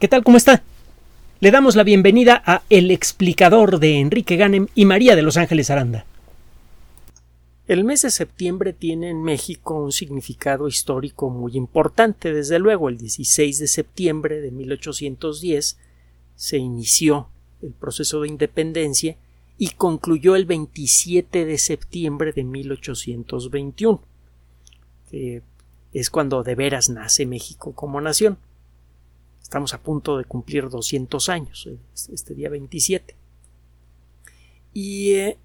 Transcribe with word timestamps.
¿Qué 0.00 0.08
tal? 0.08 0.24
¿Cómo 0.24 0.36
está? 0.36 0.64
Le 1.38 1.52
damos 1.52 1.76
la 1.76 1.84
bienvenida 1.84 2.42
a 2.44 2.62
El 2.68 2.90
explicador 2.90 3.78
de 3.78 4.00
Enrique 4.00 4.34
Ganem 4.36 4.66
y 4.74 4.86
María 4.86 5.14
de 5.14 5.22
Los 5.22 5.36
Ángeles 5.36 5.70
Aranda. 5.70 6.04
El 7.68 7.84
mes 7.84 8.02
de 8.02 8.10
septiembre 8.10 8.72
tiene 8.72 9.08
en 9.10 9.22
México 9.22 9.80
un 9.80 9.92
significado 9.92 10.66
histórico 10.66 11.30
muy 11.30 11.56
importante. 11.56 12.32
Desde 12.32 12.58
luego, 12.58 12.88
el 12.88 12.98
16 12.98 13.60
de 13.60 13.68
septiembre 13.68 14.40
de 14.40 14.50
1810 14.50 15.78
se 16.34 16.58
inició 16.58 17.28
el 17.62 17.70
proceso 17.70 18.20
de 18.20 18.28
independencia 18.28 19.16
y 19.58 19.70
concluyó 19.70 20.34
el 20.34 20.44
27 20.44 21.44
de 21.44 21.56
septiembre 21.56 22.32
de 22.32 22.42
1821, 22.42 24.02
que 25.08 25.42
es 25.92 26.10
cuando 26.10 26.42
de 26.42 26.56
veras 26.56 26.90
nace 26.90 27.26
México 27.26 27.72
como 27.74 28.00
nación. 28.00 28.38
Estamos 29.54 29.72
a 29.72 29.80
punto 29.80 30.18
de 30.18 30.24
cumplir 30.24 30.68
200 30.68 31.28
años, 31.28 31.68
eh, 31.70 31.78
este 32.12 32.34
día 32.34 32.48
27. 32.48 33.14
Y 34.72 35.12
eh, 35.12 35.38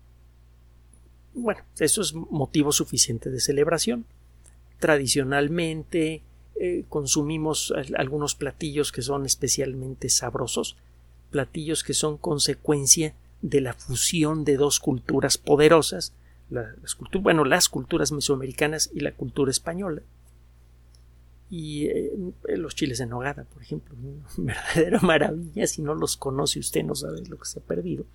bueno, 1.35 1.61
eso 1.77 2.01
es 2.01 2.15
motivo 2.15 2.71
suficiente 2.71 3.29
de 3.29 3.39
celebración. 3.39 4.05
Tradicionalmente 4.79 6.23
eh, 6.59 6.85
consumimos 6.89 7.71
algunos 7.95 8.33
platillos 8.33 8.91
que 8.91 9.03
son 9.03 9.27
especialmente 9.27 10.09
sabrosos, 10.09 10.75
platillos 11.29 11.83
que 11.83 11.93
son 11.93 12.17
consecuencia 12.17 13.13
de 13.43 13.61
la 13.61 13.75
fusión 13.75 14.43
de 14.43 14.57
dos 14.57 14.79
culturas 14.79 15.37
poderosas, 15.37 16.13
bueno, 17.21 17.45
las 17.45 17.69
culturas 17.69 18.11
mesoamericanas 18.11 18.89
y 18.91 19.01
la 19.01 19.11
cultura 19.11 19.51
española 19.51 20.01
y 21.49 21.87
eh, 21.87 22.11
los 22.49 22.75
chiles 22.75 22.99
en 22.99 23.09
nogada, 23.09 23.43
por 23.45 23.61
ejemplo, 23.61 23.95
una 23.97 24.25
verdadera 24.37 24.99
maravilla, 25.01 25.65
si 25.67 25.81
no 25.81 25.95
los 25.95 26.15
conoce 26.15 26.59
usted 26.59 26.83
no 26.83 26.95
sabe 26.95 27.21
lo 27.27 27.37
que 27.37 27.45
se 27.45 27.59
ha 27.59 27.63
perdido. 27.63 28.05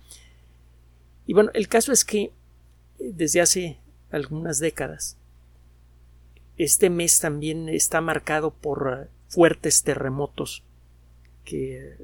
Y 1.27 1.33
bueno, 1.33 1.51
el 1.53 1.67
caso 1.67 1.91
es 1.91 2.05
que 2.05 2.21
eh, 2.21 2.31
desde 3.13 3.41
hace 3.41 3.77
algunas 4.11 4.59
décadas 4.59 5.17
este 6.57 6.89
mes 6.89 7.19
también 7.19 7.67
está 7.67 7.99
marcado 7.99 8.51
por 8.51 9.01
eh, 9.03 9.07
fuertes 9.27 9.83
terremotos 9.83 10.63
que 11.43 11.95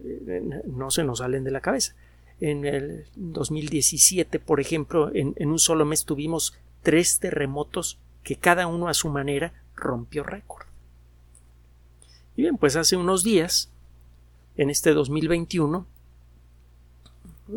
no 0.68 0.92
se 0.92 1.04
nos 1.04 1.20
salen 1.20 1.44
de 1.44 1.52
la 1.52 1.62
cabeza. 1.62 1.96
En 2.42 2.66
el 2.66 3.06
2017, 3.16 4.40
por 4.40 4.60
ejemplo, 4.60 5.10
en, 5.16 5.34
en 5.38 5.50
un 5.50 5.60
solo 5.60 5.86
mes 5.86 6.06
tuvimos 6.06 6.58
tres 6.84 7.20
terremotos 7.20 7.98
que 8.24 8.36
cada 8.36 8.68
uno 8.68 8.88
a 8.88 8.94
su 8.94 9.10
manera 9.10 9.54
rompió 9.76 10.24
récord. 10.24 10.71
Y 12.36 12.44
bien, 12.44 12.58
pues 12.58 12.76
hace 12.76 12.96
unos 12.96 13.24
días, 13.24 13.72
en 14.56 14.70
este 14.70 14.94
2021, 14.94 15.86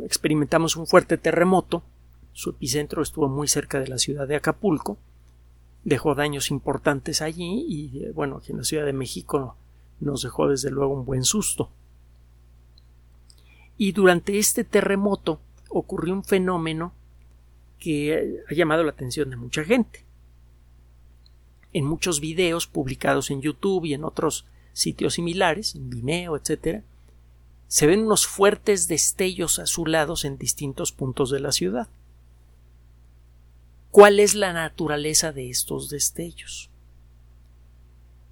experimentamos 0.05 0.77
un 0.77 0.87
fuerte 0.87 1.19
terremoto. 1.19 1.83
Su 2.33 2.51
epicentro 2.51 3.03
estuvo 3.03 3.29
muy 3.29 3.47
cerca 3.47 3.79
de 3.79 3.89
la 3.89 3.99
ciudad 3.99 4.27
de 4.27 4.37
Acapulco. 4.37 4.99
Dejó 5.85 6.15
daños 6.15 6.51
importantes 6.51 7.23
allí 7.23 7.65
y, 7.69 8.05
eh, 8.05 8.13
bueno, 8.13 8.37
aquí 8.37 8.53
en 8.53 8.59
la 8.59 8.65
Ciudad 8.65 8.87
de 8.87 8.93
México 8.93 9.57
nos 10.01 10.23
dejó 10.23 10.49
desde 10.49 10.71
luego 10.71 10.95
un 10.95 11.05
buen 11.05 11.25
susto. 11.25 11.71
Y 13.77 13.93
durante 13.93 14.39
este 14.39 14.65
terremoto 14.65 15.41
ocurrió 15.69 16.15
un 16.15 16.25
fenómeno 16.25 16.93
que 17.79 18.15
eh, 18.15 18.45
ha 18.49 18.55
llamado 18.55 18.83
la 18.83 18.91
atención 18.91 19.31
de 19.31 19.37
mucha 19.37 19.63
gente. 19.65 20.05
En 21.73 21.85
muchos 21.85 22.21
videos 22.21 22.67
publicados 22.67 23.31
en 23.31 23.43
YouTube 23.43 23.85
y 23.85 23.95
en 23.95 24.05
otros 24.05 24.47
sitios 24.75 25.15
similares, 25.15 25.75
en 25.75 25.89
Vimeo, 25.89 26.37
etc., 26.37 26.83
se 27.67 27.87
ven 27.87 28.01
unos 28.01 28.27
fuertes 28.27 28.87
destellos 28.87 29.59
azulados 29.59 30.27
en 30.27 30.37
distintos 30.37 30.93
puntos 30.93 31.31
de 31.31 31.41
la 31.41 31.51
ciudad. 31.51 31.89
¿Cuál 33.91 34.21
es 34.21 34.35
la 34.35 34.53
naturaleza 34.53 35.33
de 35.33 35.49
estos 35.49 35.89
destellos? 35.89 36.69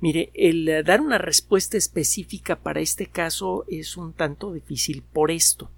Mire, 0.00 0.32
el 0.34 0.68
eh, 0.68 0.82
dar 0.82 1.00
una 1.00 1.18
respuesta 1.18 1.76
específica 1.76 2.56
para 2.56 2.80
este 2.80 3.06
caso 3.06 3.64
es 3.68 3.96
un 3.96 4.12
tanto 4.12 4.52
difícil 4.52 5.02
por 5.02 5.30
esto. 5.30 5.70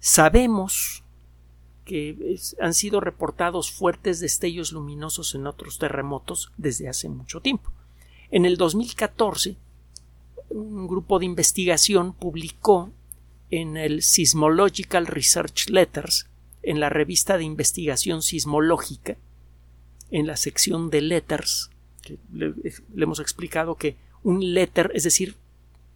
Sabemos 0.00 1.04
que 1.84 2.38
han 2.60 2.72
sido 2.72 3.00
reportados 3.00 3.70
fuertes 3.70 4.20
destellos 4.20 4.72
luminosos 4.72 5.34
en 5.34 5.46
otros 5.46 5.78
terremotos 5.78 6.50
desde 6.56 6.88
hace 6.88 7.08
mucho 7.08 7.40
tiempo. 7.40 7.70
En 8.30 8.44
el 8.44 8.56
2014, 8.56 9.56
un 10.50 10.86
grupo 10.86 11.18
de 11.18 11.24
investigación 11.24 12.12
publicó 12.12 12.90
en 13.50 13.76
el 13.76 14.02
Seismological 14.02 15.06
Research 15.06 15.68
Letters, 15.70 16.26
en 16.62 16.80
la 16.80 16.90
revista 16.90 17.38
de 17.38 17.44
investigación 17.44 18.20
sismológica, 18.20 19.16
en 20.10 20.26
la 20.26 20.36
sección 20.36 20.90
de 20.90 21.00
letters, 21.00 21.70
le, 22.32 22.54
le, 22.62 23.04
hemos 23.04 23.20
explicado 23.20 23.76
que 23.76 23.96
un 24.22 24.54
letter, 24.54 24.90
es 24.94 25.04
decir, 25.04 25.36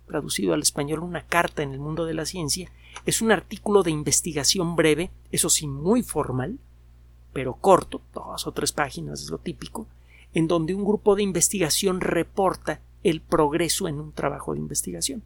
traducido 0.06 0.54
al 0.54 0.62
español 0.62 1.00
una 1.00 1.26
carta 1.26 1.62
en 1.62 1.72
el 1.72 1.80
mundo 1.80 2.04
de 2.06 2.14
la 2.14 2.26
ciencia, 2.26 2.70
es 3.06 3.20
un 3.22 3.32
artículo 3.32 3.82
de 3.82 3.90
investigación 3.90 4.76
breve, 4.76 5.10
eso 5.30 5.50
sí 5.50 5.66
muy 5.66 6.02
formal, 6.02 6.58
pero 7.32 7.54
corto, 7.54 8.00
dos 8.14 8.46
o 8.46 8.52
tres 8.52 8.72
páginas 8.72 9.22
es 9.22 9.30
lo 9.30 9.38
típico, 9.38 9.86
en 10.34 10.48
donde 10.48 10.74
un 10.74 10.84
grupo 10.84 11.14
de 11.16 11.22
investigación 11.22 12.00
reporta 12.00 12.80
el 13.02 13.20
progreso 13.20 13.88
en 13.88 14.00
un 14.00 14.12
trabajo 14.12 14.54
de 14.54 14.60
investigación. 14.60 15.22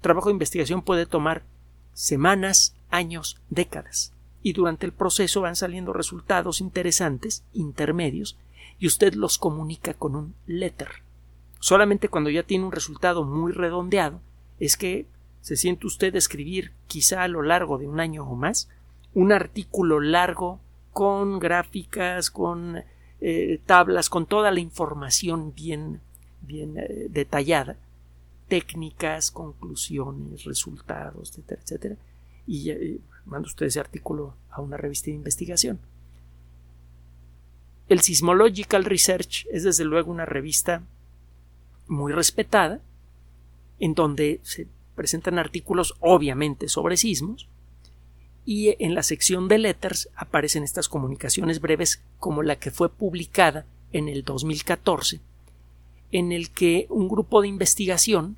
trabajo 0.00 0.28
de 0.28 0.34
investigación 0.34 0.82
puede 0.82 1.06
tomar 1.06 1.44
semanas, 1.92 2.74
años, 2.90 3.40
décadas, 3.50 4.12
y 4.42 4.52
durante 4.52 4.86
el 4.86 4.92
proceso 4.92 5.42
van 5.42 5.54
saliendo 5.54 5.92
resultados 5.92 6.60
interesantes, 6.60 7.44
intermedios, 7.52 8.36
y 8.78 8.88
usted 8.88 9.14
los 9.14 9.38
comunica 9.38 9.94
con 9.94 10.16
un 10.16 10.34
letter. 10.46 10.88
Solamente 11.60 12.08
cuando 12.08 12.30
ya 12.30 12.42
tiene 12.42 12.64
un 12.64 12.72
resultado 12.72 13.24
muy 13.24 13.52
redondeado 13.52 14.20
es 14.58 14.76
que 14.76 15.06
se 15.40 15.56
siente 15.56 15.86
usted 15.86 16.14
escribir, 16.16 16.72
quizá 16.88 17.22
a 17.22 17.28
lo 17.28 17.42
largo 17.42 17.78
de 17.78 17.86
un 17.86 18.00
año 18.00 18.24
o 18.24 18.34
más, 18.34 18.68
un 19.14 19.32
artículo 19.32 20.00
largo 20.00 20.60
con 20.92 21.38
gráficas, 21.38 22.30
con 22.30 22.82
eh, 23.24 23.60
tablas 23.66 24.10
con 24.10 24.26
toda 24.26 24.50
la 24.50 24.58
información 24.58 25.54
bien, 25.54 26.00
bien 26.40 26.76
eh, 26.76 27.06
detallada, 27.08 27.76
técnicas, 28.48 29.30
conclusiones, 29.30 30.42
resultados, 30.42 31.30
etcétera, 31.30 31.60
etcétera. 31.62 31.96
Y 32.48 32.70
eh, 32.70 32.98
manda 33.24 33.46
usted 33.46 33.66
ese 33.66 33.78
artículo 33.78 34.34
a 34.50 34.60
una 34.60 34.76
revista 34.76 35.06
de 35.06 35.14
investigación. 35.14 35.78
El 37.88 38.00
Sismological 38.00 38.84
Research 38.84 39.46
es 39.52 39.62
desde 39.62 39.84
luego 39.84 40.10
una 40.10 40.26
revista 40.26 40.82
muy 41.86 42.12
respetada, 42.12 42.80
en 43.78 43.94
donde 43.94 44.40
se 44.42 44.66
presentan 44.96 45.38
artículos 45.38 45.94
obviamente 46.00 46.68
sobre 46.68 46.96
sismos, 46.96 47.48
y 48.44 48.74
en 48.84 48.94
la 48.94 49.02
sección 49.02 49.48
de 49.48 49.58
letters 49.58 50.08
aparecen 50.16 50.64
estas 50.64 50.88
comunicaciones 50.88 51.60
breves 51.60 52.02
como 52.18 52.42
la 52.42 52.56
que 52.56 52.70
fue 52.70 52.88
publicada 52.90 53.66
en 53.92 54.08
el 54.08 54.24
2014 54.24 55.20
en 56.12 56.30
el 56.30 56.50
que 56.50 56.86
un 56.90 57.08
grupo 57.08 57.40
de 57.40 57.48
investigación 57.48 58.36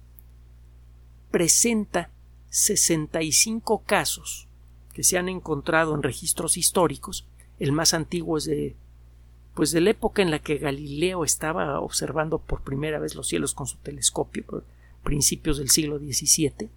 presenta 1.31 2.11
65 2.51 3.83
casos 3.85 4.47
que 4.95 5.03
se 5.03 5.19
han 5.19 5.29
encontrado 5.29 5.95
en 5.95 6.05
registros 6.05 6.57
históricos. 6.57 7.27
El 7.59 7.73
más 7.73 7.93
antiguo 7.93 8.39
es 8.39 8.45
de 8.45 8.77
pues 9.55 9.71
de 9.71 9.81
la 9.81 9.91
época 9.91 10.21
en 10.23 10.33
la 10.33 10.41
que 10.41 10.59
Galileo 10.59 11.25
estaba 11.25 11.79
observando 11.81 12.39
por 12.39 12.63
primera 12.63 12.99
vez 12.99 13.15
los 13.15 13.29
cielos 13.29 13.55
con 13.55 13.69
su 13.69 13.77
telescopio 13.79 14.65
principios 15.05 15.59
del 15.59 15.71
siglo 15.71 15.99
XVII 15.99 16.71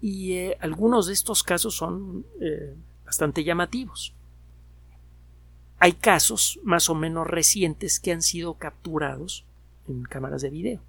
y 0.00 0.32
eh, 0.32 0.56
algunos 0.60 1.06
de 1.06 1.12
estos 1.12 1.42
casos 1.42 1.74
son 1.76 2.24
eh, 2.40 2.74
bastante 3.04 3.44
llamativos. 3.44 4.14
Hay 5.80 5.92
casos 5.92 6.58
más 6.62 6.88
o 6.90 6.94
menos 6.94 7.26
recientes 7.26 8.00
que 8.00 8.12
han 8.12 8.22
sido 8.22 8.54
capturados 8.54 9.44
en 9.88 10.02
cámaras 10.02 10.42
de 10.42 10.50
video. 10.50 10.80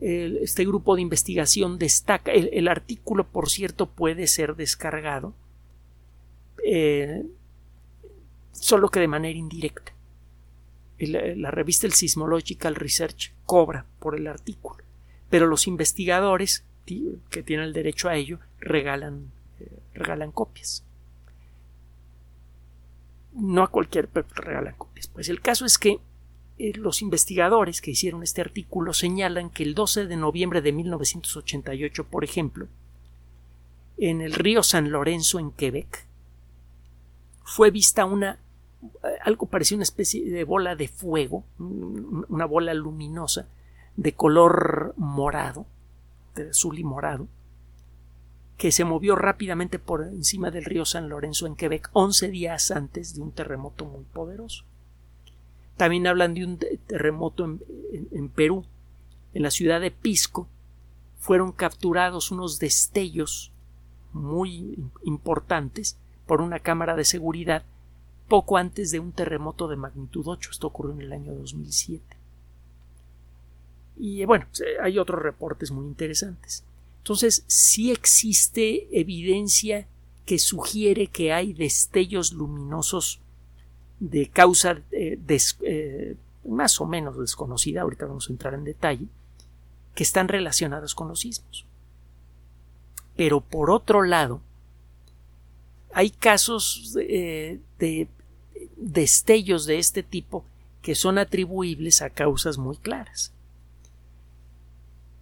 este 0.00 0.64
grupo 0.64 0.94
de 0.96 1.02
investigación 1.02 1.78
destaca, 1.78 2.32
el, 2.32 2.68
artículo 2.68 3.26
por 3.26 3.48
cierto 3.48 3.86
puede 3.86 4.26
ser 4.26 4.56
descargado 4.56 5.34
eh, 6.64 7.24
solo 8.52 8.90
que 8.90 9.00
de 9.00 9.08
manera 9.08 9.38
indirecta. 9.38 9.92
la 10.98 11.50
revista 11.50 11.86
El 11.86 11.92
Sismological 11.92 12.74
Research 12.74 13.32
cobra 13.44 13.86
por 13.98 14.16
el 14.16 14.26
artículo, 14.26 14.82
pero 15.30 15.46
los 15.46 15.66
investigadores 15.66 16.64
que 17.30 17.42
tienen 17.42 17.66
el 17.66 17.72
derecho 17.72 18.08
a 18.08 18.16
ello 18.16 18.38
regalan, 18.60 19.30
eh, 19.60 19.70
regalan 19.94 20.32
copias. 20.32 20.84
No 23.32 23.62
a 23.62 23.70
cualquier 23.70 24.08
regalan 24.34 24.74
copias. 24.76 25.08
Pues 25.08 25.28
el 25.28 25.40
caso 25.40 25.66
es 25.66 25.78
que 25.78 26.00
eh, 26.58 26.72
los 26.76 27.02
investigadores 27.02 27.80
que 27.80 27.90
hicieron 27.90 28.22
este 28.22 28.40
artículo 28.40 28.92
señalan 28.92 29.50
que 29.50 29.62
el 29.62 29.74
12 29.74 30.06
de 30.06 30.16
noviembre 30.16 30.62
de 30.62 30.72
1988, 30.72 32.04
por 32.04 32.24
ejemplo, 32.24 32.68
en 33.98 34.20
el 34.20 34.32
río 34.32 34.62
San 34.62 34.90
Lorenzo, 34.90 35.38
en 35.38 35.50
Quebec, 35.50 36.06
fue 37.44 37.70
vista 37.70 38.04
una 38.04 38.38
algo 39.24 39.46
parecía 39.46 39.76
una 39.76 39.84
especie 39.84 40.30
de 40.30 40.44
bola 40.44 40.76
de 40.76 40.88
fuego, 40.88 41.44
una 41.58 42.44
bola 42.44 42.74
luminosa 42.74 43.48
de 43.96 44.12
color 44.12 44.94
morado, 44.96 45.66
azul 46.42 46.78
y 46.78 46.84
morado, 46.84 47.28
que 48.56 48.72
se 48.72 48.84
movió 48.84 49.16
rápidamente 49.16 49.78
por 49.78 50.02
encima 50.02 50.50
del 50.50 50.64
río 50.64 50.84
San 50.84 51.08
Lorenzo 51.08 51.46
en 51.46 51.56
Quebec 51.56 51.90
11 51.92 52.28
días 52.28 52.70
antes 52.70 53.14
de 53.14 53.22
un 53.22 53.32
terremoto 53.32 53.84
muy 53.84 54.04
poderoso. 54.04 54.64
También 55.76 56.06
hablan 56.06 56.34
de 56.34 56.44
un 56.44 56.58
terremoto 56.86 57.44
en, 57.44 58.28
Perú. 58.30 58.64
En 59.34 59.42
la 59.42 59.50
ciudad 59.50 59.80
de 59.80 59.90
Pisco 59.90 60.48
fueron 61.18 61.52
capturados 61.52 62.30
unos 62.30 62.58
destellos 62.58 63.52
muy 64.12 64.78
importantes 65.04 65.98
por 66.26 66.40
una 66.40 66.60
cámara 66.60 66.96
de 66.96 67.04
seguridad 67.04 67.62
poco 68.28 68.56
antes 68.56 68.90
de 68.90 69.00
un 69.00 69.12
terremoto 69.12 69.68
de 69.68 69.76
magnitud 69.76 70.26
8. 70.26 70.50
Esto 70.50 70.68
ocurrió 70.68 70.92
en 70.92 71.02
el 71.02 71.12
año 71.12 71.34
2007. 71.34 72.15
Y 73.96 74.24
bueno, 74.24 74.46
hay 74.82 74.98
otros 74.98 75.22
reportes 75.22 75.70
muy 75.70 75.86
interesantes. 75.86 76.64
Entonces, 76.98 77.44
sí 77.46 77.92
existe 77.92 78.88
evidencia 78.98 79.86
que 80.24 80.38
sugiere 80.38 81.06
que 81.06 81.32
hay 81.32 81.52
destellos 81.52 82.32
luminosos 82.32 83.20
de 84.00 84.28
causa 84.28 84.82
eh, 84.90 85.18
eh, 85.62 86.16
más 86.44 86.80
o 86.80 86.86
menos 86.86 87.18
desconocida, 87.18 87.82
ahorita 87.82 88.06
vamos 88.06 88.28
a 88.28 88.32
entrar 88.32 88.54
en 88.54 88.64
detalle, 88.64 89.06
que 89.94 90.02
están 90.02 90.28
relacionados 90.28 90.94
con 90.94 91.08
los 91.08 91.20
sismos. 91.20 91.64
Pero 93.16 93.40
por 93.40 93.70
otro 93.70 94.02
lado, 94.02 94.40
hay 95.92 96.10
casos 96.10 96.96
eh, 97.00 97.60
de 97.78 98.08
destellos 98.76 99.64
de 99.64 99.78
este 99.78 100.02
tipo 100.02 100.44
que 100.82 100.94
son 100.94 101.18
atribuibles 101.18 102.02
a 102.02 102.10
causas 102.10 102.58
muy 102.58 102.76
claras. 102.76 103.32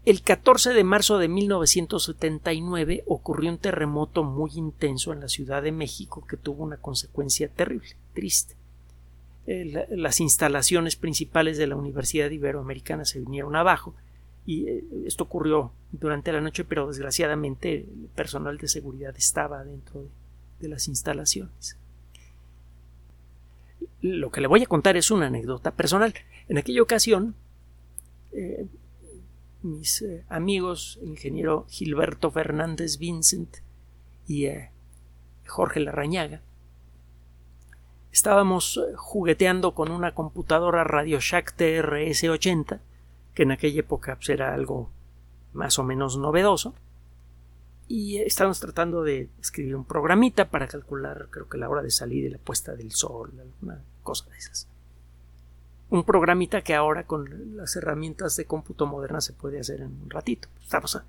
El 0.04 0.20
14 0.20 0.74
de 0.74 0.84
marzo 0.84 1.16
de 1.16 1.28
1979 1.28 3.04
ocurrió 3.06 3.50
un 3.50 3.56
terremoto 3.56 4.22
muy 4.22 4.50
intenso 4.54 5.14
en 5.14 5.20
la 5.20 5.28
Ciudad 5.28 5.62
de 5.62 5.72
México 5.72 6.26
que 6.26 6.36
tuvo 6.36 6.62
una 6.62 6.76
consecuencia 6.76 7.48
terrible, 7.48 7.96
triste. 8.12 8.54
Eh, 9.46 9.86
las 9.90 10.20
instalaciones 10.20 10.96
principales 10.96 11.56
de 11.56 11.66
la 11.66 11.76
Universidad 11.76 12.30
Iberoamericana 12.30 13.06
se 13.06 13.20
vinieron 13.20 13.56
abajo 13.56 13.94
y 14.44 14.68
eh, 14.68 14.84
esto 15.06 15.24
ocurrió 15.24 15.72
durante 15.92 16.32
la 16.32 16.42
noche, 16.42 16.64
pero 16.64 16.86
desgraciadamente 16.88 17.74
el 17.74 18.08
personal 18.14 18.58
de 18.58 18.68
seguridad 18.68 19.14
estaba 19.16 19.64
dentro 19.64 20.02
de, 20.60 20.68
las 20.68 20.88
instalaciones. 20.88 21.76
Lo 24.00 24.30
que 24.30 24.40
le 24.40 24.46
voy 24.46 24.62
a 24.62 24.66
contar 24.66 24.96
es 24.96 25.10
una 25.10 25.26
anécdota 25.26 25.72
personal. 25.72 26.14
En 26.48 26.56
aquella 26.56 26.80
ocasión, 26.80 27.34
eh, 28.32 28.66
mis 29.64 30.02
eh, 30.02 30.24
amigos, 30.28 30.98
el 31.02 31.08
ingeniero 31.08 31.66
Gilberto 31.68 32.30
Fernández 32.30 32.98
Vincent 32.98 33.56
y 34.26 34.46
eh, 34.46 34.70
Jorge 35.46 35.80
Larrañaga, 35.80 36.42
estábamos 38.12 38.76
eh, 38.76 38.94
jugueteando 38.94 39.74
con 39.74 39.90
una 39.90 40.14
computadora 40.14 40.84
RadioShack 40.84 41.56
TRS-80, 41.56 42.80
que 43.34 43.42
en 43.42 43.52
aquella 43.52 43.80
época 43.80 44.16
pues, 44.16 44.28
era 44.28 44.54
algo 44.54 44.90
más 45.52 45.78
o 45.78 45.84
menos 45.84 46.16
novedoso, 46.16 46.74
y 47.86 48.18
estábamos 48.18 48.60
tratando 48.60 49.02
de 49.02 49.28
escribir 49.40 49.76
un 49.76 49.84
programita 49.84 50.50
para 50.50 50.68
calcular, 50.68 51.28
creo 51.30 51.48
que 51.48 51.58
la 51.58 51.68
hora 51.68 51.82
de 51.82 51.90
salir 51.90 52.24
y 52.24 52.30
la 52.30 52.38
puesta 52.38 52.74
del 52.74 52.92
sol, 52.92 53.32
alguna 53.38 53.82
cosa 54.02 54.28
de 54.30 54.38
esas 54.38 54.68
un 55.94 56.02
programita 56.02 56.62
que 56.62 56.74
ahora 56.74 57.06
con 57.06 57.56
las 57.56 57.76
herramientas 57.76 58.34
de 58.34 58.46
cómputo 58.46 58.84
moderna 58.84 59.20
se 59.20 59.32
puede 59.32 59.60
hacer 59.60 59.80
en 59.80 60.02
un 60.02 60.10
ratito. 60.10 60.48
Estamos 60.60 61.00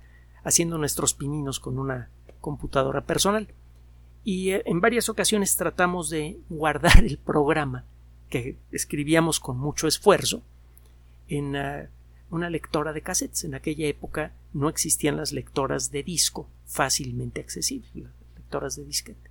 haciendo 0.44 0.78
nuestros 0.78 1.12
pininos 1.12 1.58
con 1.58 1.80
una 1.80 2.08
computadora 2.40 3.00
personal 3.00 3.48
y 4.22 4.50
eh, 4.50 4.62
en 4.64 4.80
varias 4.80 5.08
ocasiones 5.08 5.56
tratamos 5.56 6.08
de 6.08 6.38
guardar 6.48 7.04
el 7.04 7.18
programa 7.18 7.84
que 8.30 8.58
escribíamos 8.70 9.40
con 9.40 9.58
mucho 9.58 9.88
esfuerzo 9.88 10.42
en 11.26 11.56
eh, 11.56 11.88
una 12.30 12.48
lectora 12.48 12.92
de 12.92 13.02
cassettes. 13.02 13.42
En 13.42 13.56
aquella 13.56 13.88
época 13.88 14.34
no 14.52 14.68
existían 14.68 15.16
las 15.16 15.32
lectoras 15.32 15.90
de 15.90 16.04
disco 16.04 16.48
fácilmente 16.64 17.40
accesibles, 17.40 18.12
lectoras 18.36 18.76
de 18.76 18.84
disquete. 18.84 19.30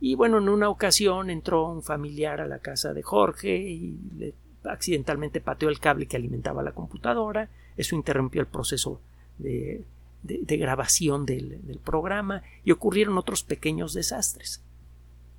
Y 0.00 0.14
bueno, 0.14 0.38
en 0.38 0.48
una 0.48 0.68
ocasión 0.68 1.30
entró 1.30 1.68
un 1.68 1.82
familiar 1.82 2.40
a 2.40 2.46
la 2.46 2.58
casa 2.58 2.92
de 2.92 3.02
Jorge 3.02 3.56
y 3.56 3.98
le 4.18 4.34
accidentalmente 4.64 5.40
pateó 5.40 5.68
el 5.68 5.80
cable 5.80 6.06
que 6.06 6.16
alimentaba 6.16 6.62
la 6.62 6.72
computadora. 6.72 7.48
Eso 7.76 7.94
interrumpió 7.94 8.40
el 8.40 8.46
proceso 8.46 9.00
de, 9.38 9.84
grabación 10.22 11.24
del, 11.24 11.60
programa 11.84 12.42
y 12.64 12.72
ocurrieron 12.72 13.16
otros 13.16 13.42
pequeños 13.42 13.94
desastres. 13.94 14.62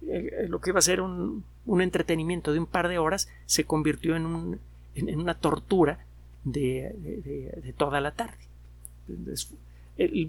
Eh, 0.07 0.29
eh, 0.31 0.47
lo 0.47 0.61
que 0.61 0.69
iba 0.69 0.79
a 0.79 0.83
ser 0.83 1.01
un, 1.01 1.43
entretenimiento 1.79 2.53
de 2.53 2.59
un 2.59 2.67
par 2.67 2.87
de 2.87 2.97
horas 2.97 3.29
se 3.45 3.65
convirtió 3.65 4.15
en, 4.15 4.25
un, 4.25 4.59
en, 4.95 5.19
una 5.19 5.35
tortura 5.35 6.05
de, 6.43 7.73
toda 7.77 8.01
la 8.01 8.11
tarde. 8.11 8.37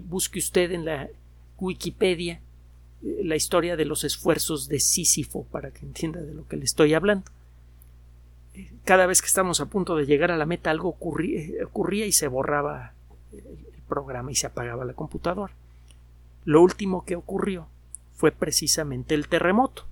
busque 0.05 0.39
usted 0.39 0.71
en 0.71 0.85
la 0.85 1.09
Wikipedia 1.57 2.41
la 3.01 3.35
historia 3.35 3.75
de 3.77 3.85
los 3.85 4.03
esfuerzos 4.03 4.67
de 4.67 4.79
Sísifo 4.79 5.45
para 5.45 5.71
que 5.71 5.85
entienda 5.85 6.21
de 6.21 6.33
lo 6.33 6.47
que 6.47 6.57
le 6.57 6.65
estoy 6.65 6.93
hablando. 6.93 7.31
Cada 8.83 9.05
vez 9.05 9.21
que 9.21 9.27
estamos 9.27 9.61
a 9.61 9.67
punto 9.67 9.95
de 9.95 10.05
llegar 10.05 10.31
a 10.31 10.37
la 10.37 10.45
meta 10.45 10.69
algo 10.69 10.89
ocurría, 10.89 12.05
y 12.05 12.11
se 12.11 12.27
borraba 12.27 12.93
el 13.31 13.81
programa 13.87 14.31
y 14.31 14.35
se 14.35 14.47
apagaba 14.47 14.83
la 14.83 14.93
computadora. 14.93 15.53
Lo 16.45 16.61
último 16.61 17.05
que 17.05 17.15
ocurrió 17.15 17.67
fue 18.15 18.31
precisamente 18.31 19.15
el 19.15 19.29
terremoto. 19.29 19.85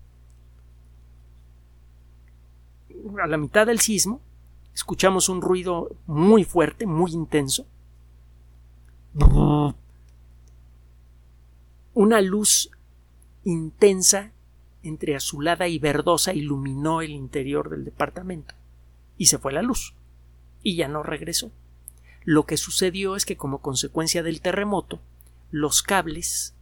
A 3.21 3.27
la 3.27 3.37
mitad 3.37 3.67
del 3.67 3.79
sismo 3.79 4.19
escuchamos 4.73 5.29
un 5.29 5.41
ruido 5.41 5.95
muy 6.07 6.43
fuerte, 6.43 6.85
muy 6.85 7.11
intenso. 7.11 7.65
Una 11.93 12.21
luz 12.21 12.69
intensa 13.47 14.33
entre 14.83 15.15
azulada 15.15 15.69
y 15.69 15.79
verdosa 15.79 16.33
iluminó 16.33 17.01
el 17.01 17.11
interior 17.11 17.69
del 17.69 17.85
departamento 17.85 18.55
y 19.17 19.27
se 19.27 19.37
fue 19.37 19.53
la 19.53 19.61
luz 19.61 19.93
y 20.63 20.75
ya 20.75 20.89
no 20.89 21.01
regresó. 21.01 21.49
Lo 22.25 22.45
que 22.45 22.57
sucedió 22.57 23.15
es 23.15 23.25
que 23.25 23.37
como 23.37 23.59
consecuencia 23.59 24.21
del 24.21 24.41
terremoto 24.41 24.99
los 25.49 25.81
cables 25.81 26.55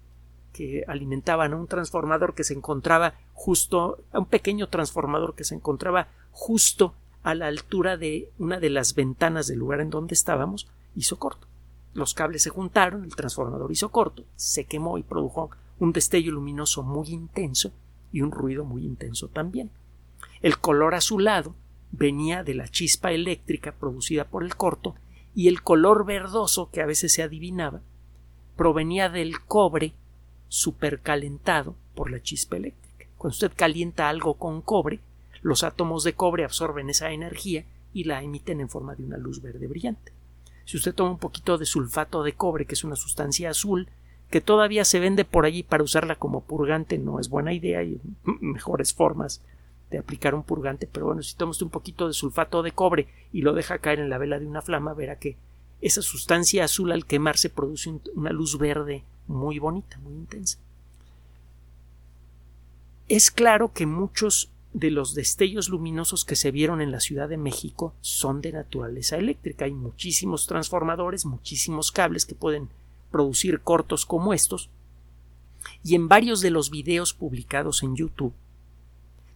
que 0.53 0.85
alimentaban 0.87 1.53
a 1.53 1.55
un 1.55 1.65
transformador 1.65 2.35
que 2.35 2.43
se 2.43 2.53
encontraba 2.53 3.15
justo 3.33 4.03
a 4.11 4.19
un 4.19 4.27
pequeño 4.27 4.69
transformador 4.69 5.33
que 5.33 5.43
se 5.43 5.55
encontraba 5.55 6.09
justo 6.31 6.93
a 7.23 7.33
la 7.33 7.47
altura 7.47 7.97
de 7.97 8.29
una 8.37 8.59
de 8.59 8.69
las 8.69 8.93
ventanas 8.93 9.47
del 9.47 9.57
lugar 9.57 9.81
en 9.81 9.89
donde 9.89 10.13
estábamos 10.13 10.67
hizo 10.95 11.17
corto. 11.17 11.47
Los 11.95 12.13
cables 12.13 12.43
se 12.43 12.51
juntaron, 12.51 13.03
el 13.03 13.15
transformador 13.15 13.71
hizo 13.71 13.89
corto, 13.89 14.23
se 14.35 14.65
quemó 14.65 14.99
y 14.99 15.03
produjo 15.03 15.49
un 15.79 15.91
destello 15.91 16.31
luminoso 16.31 16.83
muy 16.83 17.09
intenso 17.09 17.71
y 18.11 18.21
un 18.21 18.31
ruido 18.31 18.65
muy 18.65 18.85
intenso 18.85 19.27
también. 19.27 19.71
El 20.41 20.59
color 20.59 20.95
azulado 20.95 21.55
venía 21.91 22.43
de 22.43 22.53
la 22.53 22.67
chispa 22.67 23.11
eléctrica 23.11 23.73
producida 23.73 24.25
por 24.25 24.43
el 24.43 24.55
corto 24.55 24.95
y 25.33 25.47
el 25.47 25.61
color 25.61 26.05
verdoso 26.05 26.69
que 26.71 26.81
a 26.81 26.85
veces 26.85 27.13
se 27.13 27.23
adivinaba 27.23 27.81
provenía 28.55 29.09
del 29.09 29.41
cobre 29.41 29.93
supercalentado 30.47 31.75
por 31.93 32.09
la 32.09 32.21
chispa 32.21 32.55
eléctrica. 32.55 33.07
Cuando 33.17 33.33
usted 33.33 33.51
calienta 33.55 34.07
algo 34.09 34.35
con 34.35 34.61
cobre, 34.61 34.99
los 35.41 35.63
átomos 35.63 36.03
de 36.03 36.13
cobre 36.13 36.45
absorben 36.45 36.89
esa 36.89 37.11
energía 37.11 37.65
y 37.93 38.05
la 38.05 38.23
emiten 38.23 38.61
en 38.61 38.69
forma 38.69 38.95
de 38.95 39.03
una 39.03 39.17
luz 39.17 39.41
verde 39.41 39.67
brillante. 39.67 40.11
Si 40.65 40.77
usted 40.77 40.95
toma 40.95 41.11
un 41.11 41.19
poquito 41.19 41.57
de 41.57 41.65
sulfato 41.65 42.23
de 42.23 42.33
cobre, 42.33 42.65
que 42.65 42.73
es 42.73 42.83
una 42.83 42.95
sustancia 42.95 43.49
azul, 43.49 43.89
que 44.29 44.41
todavía 44.41 44.85
se 44.85 44.99
vende 44.99 45.25
por 45.25 45.45
allí 45.45 45.63
para 45.63 45.83
usarla 45.83 46.15
como 46.15 46.41
purgante 46.41 46.97
no 46.97 47.19
es 47.19 47.29
buena 47.29 47.53
idea 47.53 47.83
y 47.83 47.99
mejores 48.23 48.93
formas 48.93 49.41
de 49.91 49.99
aplicar 49.99 50.33
un 50.33 50.43
purgante, 50.43 50.89
pero 50.91 51.05
bueno, 51.05 51.21
si 51.21 51.35
tomas 51.35 51.61
un 51.61 51.69
poquito 51.69 52.07
de 52.07 52.13
sulfato 52.13 52.63
de 52.63 52.71
cobre 52.71 53.07
y 53.31 53.41
lo 53.41 53.53
deja 53.53 53.77
caer 53.77 53.99
en 53.99 54.09
la 54.09 54.17
vela 54.17 54.39
de 54.39 54.47
una 54.47 54.61
flama, 54.61 54.93
verá 54.93 55.19
que 55.19 55.37
esa 55.81 56.01
sustancia 56.01 56.63
azul 56.63 56.91
al 56.91 57.05
quemarse 57.05 57.49
produce 57.49 57.93
una 58.15 58.31
luz 58.31 58.57
verde 58.57 59.03
muy 59.27 59.59
bonita, 59.59 59.97
muy 59.99 60.13
intensa. 60.13 60.57
Es 63.07 63.29
claro 63.29 63.71
que 63.71 63.85
muchos 63.85 64.49
de 64.73 64.91
los 64.91 65.13
destellos 65.13 65.69
luminosos 65.69 66.25
que 66.25 66.35
se 66.35 66.51
vieron 66.51 66.81
en 66.81 66.91
la 66.91 66.99
Ciudad 66.99 67.29
de 67.29 67.37
México 67.37 67.93
son 68.01 68.41
de 68.41 68.51
naturaleza 68.51 69.15
eléctrica. 69.15 69.65
Hay 69.65 69.73
muchísimos 69.73 70.47
transformadores, 70.47 71.25
muchísimos 71.25 71.91
cables 71.91 72.25
que 72.25 72.35
pueden 72.35 72.69
producir 73.15 73.61
cortos 73.61 74.05
como 74.05 74.33
estos. 74.33 74.69
Y 75.85 75.95
en 75.95 76.09
varios 76.09 76.41
de 76.41 76.49
los 76.49 76.69
videos 76.69 77.13
publicados 77.13 77.81
en 77.81 77.95
YouTube 77.95 78.33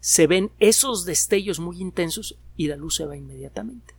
se 0.01 0.27
ven 0.27 0.51
esos 0.59 1.05
destellos 1.05 1.61
muy 1.61 1.79
intensos 1.79 2.37
y 2.57 2.67
la 2.67 2.75
luz 2.75 2.97
se 2.97 3.05
va 3.05 3.15
inmediatamente. 3.15 3.95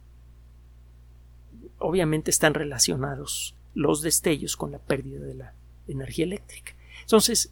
Obviamente 1.78 2.30
están 2.30 2.52
relacionados 2.52 3.54
los 3.72 4.02
destellos 4.02 4.54
con 4.54 4.70
la 4.70 4.78
pérdida 4.80 5.24
de 5.24 5.34
la 5.34 5.54
energía 5.88 6.26
eléctrica. 6.26 6.74
Entonces, 7.00 7.50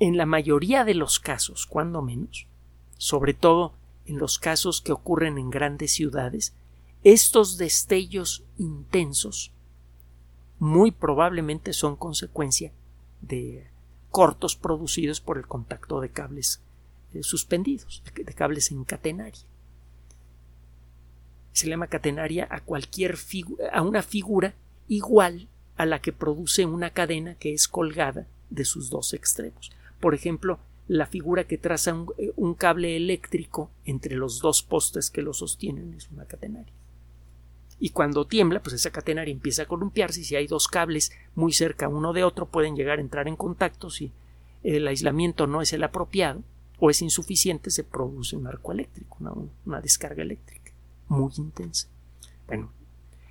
en 0.00 0.16
la 0.16 0.26
mayoría 0.26 0.82
de 0.82 0.94
los 0.94 1.20
casos, 1.20 1.64
cuando 1.64 2.02
menos, 2.02 2.48
sobre 2.98 3.34
todo 3.34 3.74
en 4.04 4.18
los 4.18 4.40
casos 4.40 4.80
que 4.80 4.90
ocurren 4.90 5.38
en 5.38 5.50
grandes 5.50 5.92
ciudades, 5.92 6.54
estos 7.04 7.56
destellos 7.56 8.42
intensos 8.58 9.52
muy 10.60 10.92
probablemente 10.92 11.72
son 11.72 11.96
consecuencia 11.96 12.70
de 13.22 13.66
cortos 14.10 14.56
producidos 14.56 15.20
por 15.20 15.38
el 15.38 15.46
contacto 15.46 16.00
de 16.00 16.10
cables 16.10 16.60
eh, 17.14 17.22
suspendidos, 17.22 18.02
de, 18.14 18.24
cables 18.34 18.70
en 18.70 18.84
catenaria. 18.84 19.40
Se 21.52 21.68
llama 21.68 21.88
catenaria 21.88 22.46
a 22.50 22.60
cualquier 22.60 23.16
a 23.72 23.82
una 23.82 24.02
figura 24.02 24.54
igual 24.86 25.48
a 25.76 25.86
la 25.86 26.00
que 26.00 26.12
produce 26.12 26.66
una 26.66 26.90
cadena 26.90 27.34
que 27.36 27.54
es 27.54 27.66
colgada 27.66 28.26
de 28.50 28.64
sus 28.64 28.90
dos 28.90 29.14
extremos. 29.14 29.72
Por 29.98 30.14
ejemplo, 30.14 30.60
la 30.88 31.06
figura 31.06 31.44
que 31.44 31.56
traza 31.56 31.94
un, 31.94 32.12
eh, 32.18 32.32
un, 32.36 32.54
cable 32.54 32.96
eléctrico 32.96 33.70
entre 33.84 34.14
los 34.14 34.40
dos 34.40 34.62
postes 34.62 35.10
que 35.10 35.22
lo 35.22 35.32
sostienen 35.32 35.94
es 35.94 36.10
una 36.10 36.26
catenaria. 36.26 36.74
Y 37.80 37.90
cuando 37.90 38.26
tiembla, 38.26 38.62
pues 38.62 38.74
esa 38.74 38.90
catenaria 38.90 39.32
empieza 39.32 39.62
a 39.62 39.66
columpiarse 39.66 40.20
y 40.20 40.24
si 40.24 40.36
hay 40.36 40.46
dos 40.46 40.68
cables 40.68 41.12
muy 41.34 41.52
cerca 41.52 41.88
uno 41.88 42.12
de 42.12 42.24
otro 42.24 42.46
pueden 42.46 42.76
llegar 42.76 42.98
a 42.98 43.02
entrar 43.02 43.26
en 43.26 43.36
contacto 43.36 43.90
si 43.90 44.12
el 44.62 44.86
aislamiento 44.86 45.46
no 45.46 45.62
es 45.62 45.72
el 45.72 45.82
apropiado 45.82 46.42
o 46.78 46.90
es 46.90 47.00
insuficiente 47.00 47.70
se 47.70 47.82
produce 47.82 48.36
un 48.36 48.46
arco 48.46 48.72
eléctrico, 48.72 49.16
una, 49.20 49.32
una 49.64 49.80
descarga 49.80 50.22
eléctrica 50.22 50.72
muy 51.08 51.32
intensa. 51.38 51.88
Bueno, 52.46 52.70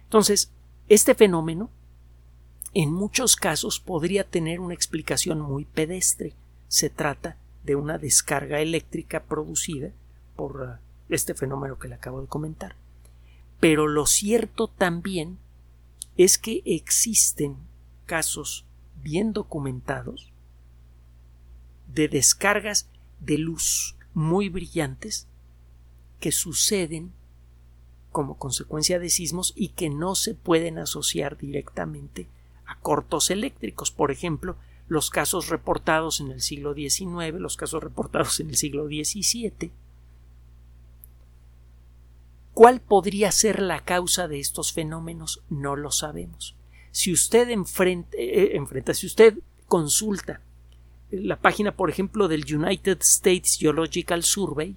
entonces, 0.03 0.51
este 0.87 1.13
fenómeno 1.13 1.69
en 2.73 2.91
muchos 2.91 3.35
casos 3.35 3.79
podría 3.79 4.23
tener 4.23 4.59
una 4.59 4.73
explicación 4.73 5.41
muy 5.41 5.65
pedestre. 5.65 6.33
Se 6.67 6.89
trata 6.89 7.37
de 7.63 7.75
una 7.75 7.97
descarga 7.97 8.59
eléctrica 8.61 9.23
producida 9.23 9.91
por 10.35 10.61
uh, 10.61 11.13
este 11.13 11.33
fenómeno 11.33 11.79
que 11.79 11.87
le 11.87 11.95
acabo 11.95 12.21
de 12.21 12.27
comentar. 12.27 12.75
Pero 13.59 13.87
lo 13.87 14.05
cierto 14.05 14.67
también 14.67 15.37
es 16.17 16.37
que 16.37 16.61
existen 16.65 17.57
casos 18.05 18.65
bien 19.01 19.33
documentados 19.33 20.31
de 21.93 22.07
descargas 22.07 22.89
de 23.19 23.37
luz 23.37 23.95
muy 24.13 24.49
brillantes 24.49 25.27
que 26.19 26.31
suceden 26.31 27.13
como 28.11 28.37
consecuencia 28.37 28.99
de 28.99 29.09
sismos 29.09 29.53
y 29.55 29.69
que 29.69 29.89
no 29.89 30.15
se 30.15 30.33
pueden 30.33 30.77
asociar 30.77 31.37
directamente 31.37 32.27
a 32.65 32.75
cortos 32.79 33.29
eléctricos. 33.29 33.91
Por 33.91 34.11
ejemplo, 34.11 34.57
los 34.87 35.09
casos 35.09 35.49
reportados 35.49 36.19
en 36.19 36.31
el 36.31 36.41
siglo 36.41 36.73
XIX, 36.73 37.33
los 37.39 37.57
casos 37.57 37.83
reportados 37.83 38.39
en 38.39 38.49
el 38.49 38.55
siglo 38.55 38.87
XVII. 38.87 39.71
¿Cuál 42.59 42.81
podría 42.81 43.31
ser 43.31 43.61
la 43.61 43.79
causa 43.85 44.27
de 44.27 44.41
estos 44.41 44.73
fenómenos? 44.73 45.41
No 45.49 45.77
lo 45.77 45.91
sabemos. 45.91 46.57
Si 46.91 47.13
usted 47.13 47.49
enfrenta, 47.51 48.17
eh, 48.17 48.57
enfrenta 48.57 48.93
si 48.93 49.05
usted 49.05 49.39
consulta 49.69 50.41
la 51.09 51.37
página, 51.37 51.77
por 51.77 51.89
ejemplo, 51.89 52.27
del 52.27 52.43
United 52.53 52.97
States 52.99 53.57
Geological 53.57 54.23
Survey, 54.23 54.75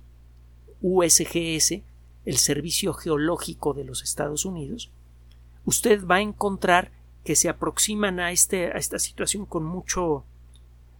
USGS, 0.80 1.82
el 2.24 2.36
Servicio 2.36 2.94
Geológico 2.94 3.74
de 3.74 3.82
los 3.82 4.04
Estados 4.04 4.44
Unidos, 4.44 4.92
usted 5.64 6.06
va 6.06 6.14
a 6.14 6.20
encontrar 6.20 6.92
que 7.24 7.34
se 7.34 7.48
aproximan 7.48 8.20
a, 8.20 8.30
este, 8.30 8.66
a 8.66 8.76
esta 8.76 9.00
situación 9.00 9.44
con 9.44 9.64
mucho 9.64 10.24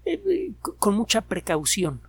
eh, 0.04 0.50
con 0.80 0.96
mucha 0.96 1.20
precaución. 1.20 2.00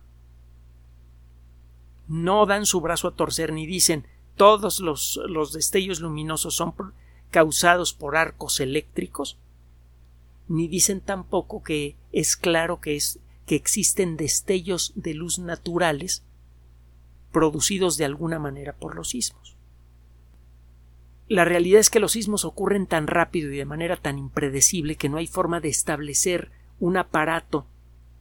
No 2.08 2.44
dan 2.44 2.66
su 2.66 2.80
brazo 2.80 3.06
a 3.06 3.14
torcer 3.14 3.52
ni 3.52 3.66
dicen 3.68 4.08
todos 4.36 4.80
los, 4.80 5.20
los 5.28 5.52
destellos 5.52 6.00
luminosos 6.00 6.54
son 6.54 6.74
causados 7.34 7.92
por 7.92 8.16
arcos 8.16 8.60
eléctricos, 8.60 9.38
ni 10.48 10.68
dicen 10.68 11.00
tampoco 11.00 11.62
que 11.62 11.96
es 12.12 12.36
claro 12.36 12.80
que, 12.80 13.00
existen 13.48 14.16
destellos 14.16 14.92
de 14.94 15.14
luz 15.14 15.38
naturales 15.38 16.24
producidos 17.32 17.96
de 17.96 18.04
alguna 18.04 18.38
manera 18.38 18.72
por 18.72 18.94
los 18.94 19.10
sismos. 19.10 19.56
La 21.28 21.44
realidad 21.44 21.80
es 21.80 21.90
que 21.90 22.00
los 22.00 22.12
sismos 22.12 22.44
ocurren 22.44 22.86
tan 22.86 23.06
rápido 23.06 23.52
y 23.52 23.56
de 23.56 23.64
manera 23.64 23.96
tan 23.96 24.18
impredecible 24.18 24.96
que 24.96 25.08
no 25.08 25.16
hay 25.16 25.26
forma 25.26 25.60
de 25.60 25.68
establecer 25.68 26.52
un 26.78 26.96
aparato 26.96 27.66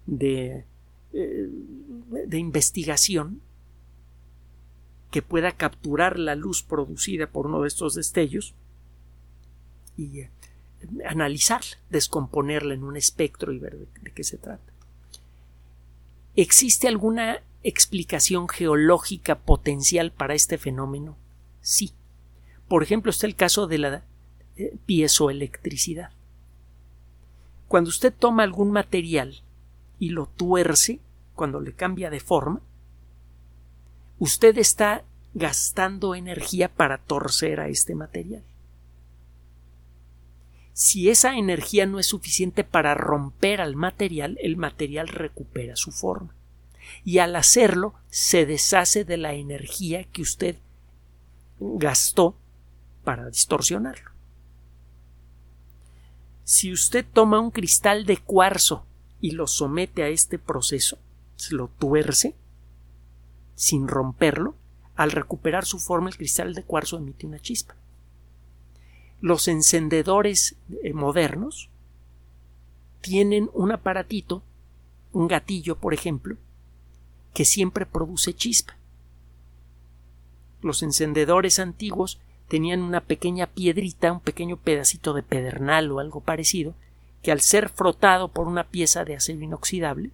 de, 0.07 0.65
eh, 1.13 1.49
de 2.27 2.37
investigación 2.39 3.41
que 5.13 5.21
pueda 5.21 5.51
capturar 5.51 6.17
la 6.17 6.33
luz 6.33 6.63
producida 6.63 7.27
por 7.27 7.45
uno 7.45 7.61
de 7.61 7.67
estos 7.67 7.93
destellos 7.93 8.55
y 9.95 10.21
eh, 10.21 10.31
analizarla, 11.05 11.77
descomponerla 11.91 12.73
en 12.73 12.83
un 12.83 12.97
espectro 12.97 13.53
y 13.53 13.59
ver 13.59 13.77
de, 13.77 14.11
qué 14.11 14.23
se 14.23 14.39
trata. 14.39 14.73
¿Existe 16.35 16.87
alguna 16.87 17.43
explicación 17.61 18.49
geológica 18.49 19.37
potencial 19.37 20.11
para 20.11 20.33
este 20.33 20.57
fenómeno? 20.57 21.15
Sí. 21.61 21.91
Por 22.67 22.81
ejemplo, 22.81 23.11
está 23.11 23.27
el 23.27 23.35
caso 23.35 23.67
de 23.67 23.77
la 23.77 24.03
eh, 24.57 24.75
piezoelectricidad. 24.87 26.09
Cuando 27.67 27.91
usted 27.91 28.11
toma 28.11 28.41
algún 28.41 28.71
material 28.71 29.43
y 29.99 30.09
lo 30.09 30.25
tuerce, 30.25 30.99
cuando 31.35 31.59
le 31.59 31.73
cambia 31.73 32.09
de 32.09 32.19
forma, 32.19 32.61
usted 34.23 34.57
está 34.57 35.03
gastando 35.33 36.15
energía 36.15 36.69
para 36.69 36.97
torcer 36.97 37.59
a 37.59 37.67
este 37.67 37.95
material 37.95 38.43
si 40.73 41.09
esa 41.09 41.37
energía 41.37 41.85
no 41.85 41.99
es 41.99 42.07
suficiente 42.07 42.63
para 42.63 42.95
romper 42.95 43.61
al 43.61 43.75
material, 43.75 44.37
el 44.41 44.57
material 44.57 45.07
recupera 45.07 45.75
su 45.75 45.91
forma. 45.91 46.33
Y 47.05 47.19
al 47.19 47.35
hacerlo, 47.35 47.93
se 48.09 48.45
deshace 48.45 49.05
de 49.05 49.17
la 49.17 49.33
energía 49.33 50.03
que 50.03 50.23
usted 50.23 50.57
gastó 51.59 52.35
para 53.03 53.29
distorsionarlo. 53.29 54.11
Si 56.43 56.73
usted 56.73 57.05
toma 57.13 57.39
un 57.39 57.51
cristal 57.51 58.05
de 58.05 58.17
cuarzo 58.17 58.85
y 59.21 59.31
lo 59.31 59.47
somete 59.47 60.03
a 60.03 60.09
este 60.09 60.39
proceso, 60.39 60.97
lo 61.51 61.67
tuerce 61.67 62.35
sin 63.55 63.87
romperlo, 63.87 64.55
al 64.95 65.11
recuperar 65.11 65.65
su 65.65 65.79
forma 65.79 66.09
el 66.09 66.17
cristal 66.17 66.53
de 66.53 66.63
cuarzo 66.63 66.97
emite 66.97 67.25
una 67.25 67.39
chispa 67.39 67.75
los 69.23 69.47
encendedores 69.47 70.57
eh, 70.83 70.91
modernos 70.91 71.69
tienen 72.99 73.49
un 73.53 73.71
aparatito, 73.71 74.43
un 75.13 75.29
gatillo, 75.29 75.77
por 75.77 75.93
ejemplo, 75.93 76.35
que 77.33 77.45
siempre 77.45 77.85
produce 77.85 78.33
chispa. 78.33 78.75
Los 80.61 80.83
encendedores 80.83 81.57
antiguos 81.57 82.19
tenían 82.49 82.81
una 82.81 82.99
pequeña 82.99 83.47
piedrita, 83.47 84.11
un 84.11 84.19
pequeño 84.19 84.57
pedacito 84.57 85.13
de 85.13 85.23
pedernal 85.23 85.89
o 85.93 85.99
algo 85.99 86.19
parecido, 86.19 86.75
que 87.21 87.31
al 87.31 87.39
ser 87.39 87.69
frotado 87.69 88.27
por 88.27 88.49
una 88.49 88.65
pieza 88.65 89.05
de 89.05 89.15
acero 89.15 89.39
inoxidable 89.39 90.11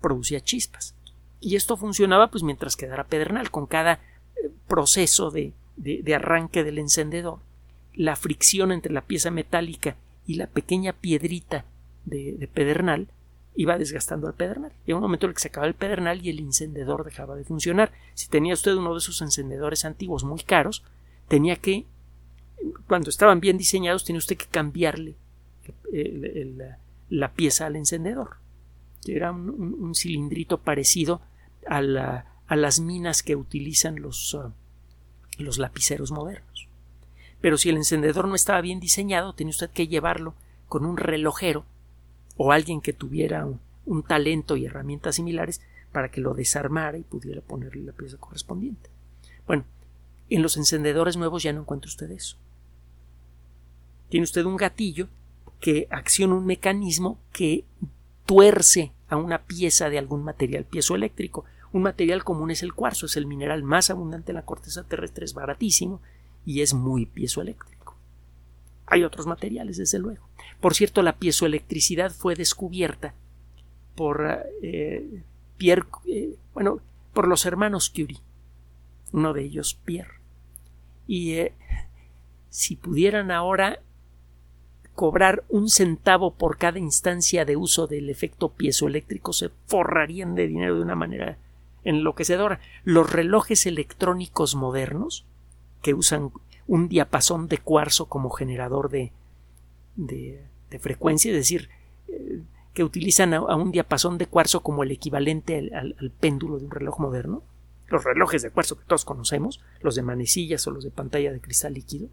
producía 0.00 0.40
chispas. 0.40 0.94
Y 1.46 1.56
esto 1.56 1.76
funcionaba 1.76 2.30
pues 2.30 2.42
mientras 2.42 2.76
quedara 2.76 3.04
pedernal. 3.04 3.50
Con 3.50 3.66
cada 3.66 3.94
eh, 3.94 4.50
proceso 4.66 5.30
de, 5.30 5.52
de 5.76 6.14
arranque 6.14 6.64
del 6.64 6.78
encendedor 6.78 7.38
la 7.96 8.14
fricción 8.14 8.72
entre 8.72 8.92
la 8.92 9.00
pieza 9.00 9.30
metálica 9.30 9.96
y 10.26 10.34
la 10.34 10.46
pequeña 10.46 10.92
piedrita 10.92 11.64
de, 12.04 12.48
pedernal 12.52 13.08
iba 13.56 13.78
desgastando 13.78 14.26
al 14.26 14.34
pedernal. 14.34 14.72
Y 14.86 14.92
un 14.92 15.00
momento 15.00 15.26
en 15.26 15.30
el 15.30 15.34
que 15.34 15.40
se 15.40 15.48
acababa 15.48 15.68
el 15.68 15.74
pedernal 15.74 16.24
y 16.24 16.28
el 16.28 16.40
encendedor 16.40 17.04
dejaba 17.04 17.36
de 17.36 17.44
funcionar. 17.44 17.90
Si 18.14 18.28
tenía 18.28 18.52
usted 18.52 18.74
uno 18.74 18.92
de 18.92 18.98
esos 18.98 19.22
encendedores 19.22 19.86
antiguos 19.86 20.24
muy 20.24 20.40
caros, 20.40 20.84
tenía 21.26 21.56
que, 21.56 21.86
cuando 22.86 23.08
estaban 23.08 23.40
bien 23.40 23.56
diseñados, 23.56 24.04
tenía 24.04 24.18
usted 24.18 24.36
que 24.36 24.46
cambiarle 24.46 25.16
la 27.08 27.32
pieza 27.32 27.66
al 27.66 27.76
encendedor. 27.76 28.36
Era 29.06 29.32
un, 29.32 29.94
cilindrito 29.94 30.58
parecido 30.58 31.22
a 31.68 31.80
la, 31.80 32.26
a 32.46 32.56
las 32.56 32.80
minas 32.80 33.22
que 33.22 33.36
utilizan 33.36 34.00
los, 34.00 34.34
uh, 34.34 34.52
los 35.38 35.58
lapiceros 35.58 36.12
modernos. 36.12 36.68
Pero 37.40 37.58
si 37.58 37.68
el 37.68 37.76
encendedor 37.76 38.28
no 38.28 38.34
estaba 38.34 38.60
bien 38.60 38.80
diseñado, 38.80 39.34
tenía 39.34 39.50
usted 39.50 39.70
que 39.70 39.88
llevarlo 39.88 40.34
con 40.68 40.84
un 40.84 40.96
relojero 40.96 41.64
o 42.36 42.52
alguien 42.52 42.80
que 42.80 42.92
tuviera 42.92 43.46
un, 43.84 44.02
talento 44.02 44.56
y 44.56 44.66
herramientas 44.66 45.16
similares 45.16 45.60
para 45.92 46.10
que 46.10 46.20
lo 46.20 46.34
desarmara 46.34 46.98
y 46.98 47.02
pudiera 47.02 47.40
ponerle 47.40 47.84
la 47.84 47.92
pieza 47.92 48.16
correspondiente. 48.18 48.90
Bueno, 49.46 49.64
en 50.28 50.42
los 50.42 50.56
encendedores 50.56 51.16
nuevos 51.16 51.42
ya 51.42 51.52
no 51.52 51.60
encuentra 51.60 51.88
usted 51.88 52.10
eso. 52.10 52.36
Tiene 54.08 54.24
usted 54.24 54.44
un 54.44 54.56
gatillo 54.56 55.08
que 55.60 55.86
acciona 55.90 56.34
un 56.34 56.46
mecanismo 56.46 57.18
que 57.32 57.64
tuerce 58.26 58.92
a 59.08 59.16
una 59.16 59.44
pieza 59.44 59.88
de 59.88 59.98
algún 59.98 60.24
material 60.24 60.64
piezoeléctrico. 60.64 61.44
Un 61.72 61.82
material 61.82 62.24
común 62.24 62.50
es 62.50 62.62
el 62.62 62.74
cuarzo, 62.74 63.06
es 63.06 63.16
el 63.16 63.26
mineral 63.26 63.62
más 63.62 63.90
abundante 63.90 64.32
en 64.32 64.36
la 64.36 64.44
corteza 64.44 64.84
terrestre, 64.84 65.24
es 65.24 65.34
baratísimo 65.34 66.00
y 66.44 66.62
es 66.62 66.74
muy 66.74 67.06
piezoeléctrico. 67.06 67.96
Hay 68.86 69.02
otros 69.02 69.26
materiales, 69.26 69.76
desde 69.76 69.98
luego. 69.98 70.28
Por 70.60 70.74
cierto, 70.74 71.02
la 71.02 71.16
piezoelectricidad 71.16 72.12
fue 72.12 72.34
descubierta 72.34 73.14
por 73.96 74.46
eh, 74.62 75.22
Pierre, 75.56 75.86
eh, 76.06 76.36
bueno, 76.54 76.80
por 77.12 77.26
los 77.26 77.46
hermanos 77.46 77.90
Curie, 77.90 78.20
uno 79.12 79.32
de 79.32 79.42
ellos 79.42 79.74
Pierre. 79.84 80.20
Y 81.06 81.32
eh, 81.32 81.52
si 82.50 82.76
pudieran 82.76 83.30
ahora 83.30 83.80
cobrar 84.94 85.44
un 85.48 85.68
centavo 85.68 86.34
por 86.34 86.56
cada 86.56 86.78
instancia 86.78 87.44
de 87.44 87.56
uso 87.56 87.86
del 87.86 88.08
efecto 88.08 88.52
piezoeléctrico, 88.52 89.32
se 89.32 89.50
forrarían 89.66 90.34
de 90.34 90.46
dinero 90.46 90.76
de 90.76 90.82
una 90.82 90.94
manera 90.94 91.38
enloquecedora. 91.86 92.60
Los 92.84 93.10
relojes 93.10 93.64
electrónicos 93.66 94.54
modernos, 94.54 95.24
que 95.82 95.94
usan 95.94 96.32
un 96.66 96.88
diapasón 96.88 97.48
de 97.48 97.58
cuarzo 97.58 98.06
como 98.06 98.30
generador 98.30 98.90
de, 98.90 99.12
de, 99.94 100.78
frecuencia, 100.80 101.30
es 101.30 101.36
decir, 101.36 101.70
eh, 102.08 102.42
que 102.74 102.84
utilizan 102.84 103.32
a, 103.32 103.56
un 103.56 103.72
diapasón 103.72 104.18
de 104.18 104.26
cuarzo 104.26 104.62
como 104.62 104.82
el 104.82 104.90
equivalente 104.90 105.70
al, 105.72 106.12
péndulo 106.20 106.58
de 106.58 106.66
un 106.66 106.70
reloj 106.70 106.98
moderno, 107.00 107.42
los 107.86 108.02
relojes 108.04 108.42
de 108.42 108.50
cuarzo 108.50 108.76
que 108.76 108.84
todos 108.84 109.04
conocemos, 109.04 109.62
los 109.80 109.94
de 109.94 110.02
manecillas 110.02 110.66
o 110.66 110.72
los 110.72 110.84
de 110.84 110.90
pantalla 110.90 111.32
de 111.32 111.40
cristal 111.40 111.74
líquido, 111.74 112.08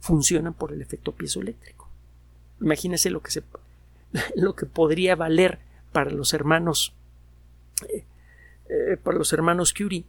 funcionan 0.00 0.54
por 0.54 0.72
el 0.72 0.80
efecto 0.80 1.12
piezoeléctrico. 1.12 1.88
Imagínese 2.60 3.10
lo 3.10 3.20
que 3.20 3.30
se 3.30 3.42
lo 4.34 4.56
que 4.56 4.66
podría 4.66 5.14
valer 5.14 5.60
para 5.92 6.10
los 6.10 6.32
hermanos 6.32 6.94
eh, 7.88 8.04
eh, 8.70 8.96
para 8.96 9.18
los 9.18 9.32
hermanos 9.32 9.74
Curie 9.74 10.04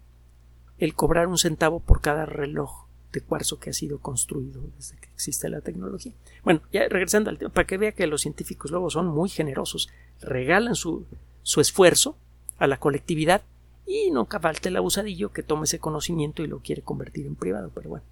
el 0.78 0.94
cobrar 0.96 1.28
un 1.28 1.38
centavo 1.38 1.80
por 1.80 2.02
cada 2.02 2.26
reloj 2.26 2.86
de 3.12 3.22
cuarzo 3.22 3.60
que 3.60 3.70
ha 3.70 3.74
sido 3.74 4.00
construido 4.00 4.62
desde 4.78 4.98
que 4.98 5.10
existe 5.10 5.50
la 5.50 5.62
tecnología. 5.62 6.14
Bueno, 6.44 6.62
ya 6.72 6.88
regresando 6.88 7.30
al 7.30 7.38
tema, 7.38 7.52
para 7.52 7.68
que 7.68 7.78
vea 7.78 7.92
que 7.92 8.08
los 8.08 8.22
científicos 8.22 8.72
luego 8.72 8.90
son 8.90 9.08
muy 9.08 9.30
generosos, 9.30 9.90
regalan 10.22 10.76
su, 10.76 11.06
su 11.44 11.60
esfuerzo 11.60 12.18
a 12.58 12.68
la 12.68 12.80
colectividad 12.80 13.44
y 13.86 14.12
nunca 14.12 14.40
falta 14.40 14.70
el 14.70 14.78
abusadillo 14.78 15.34
que 15.34 15.44
toma 15.44 15.66
ese 15.66 15.80
conocimiento 15.80 16.44
y 16.44 16.48
lo 16.48 16.60
quiere 16.60 16.82
convertir 16.82 17.26
en 17.26 17.36
privado, 17.36 17.72
pero 17.74 17.90
bueno. 17.90 18.06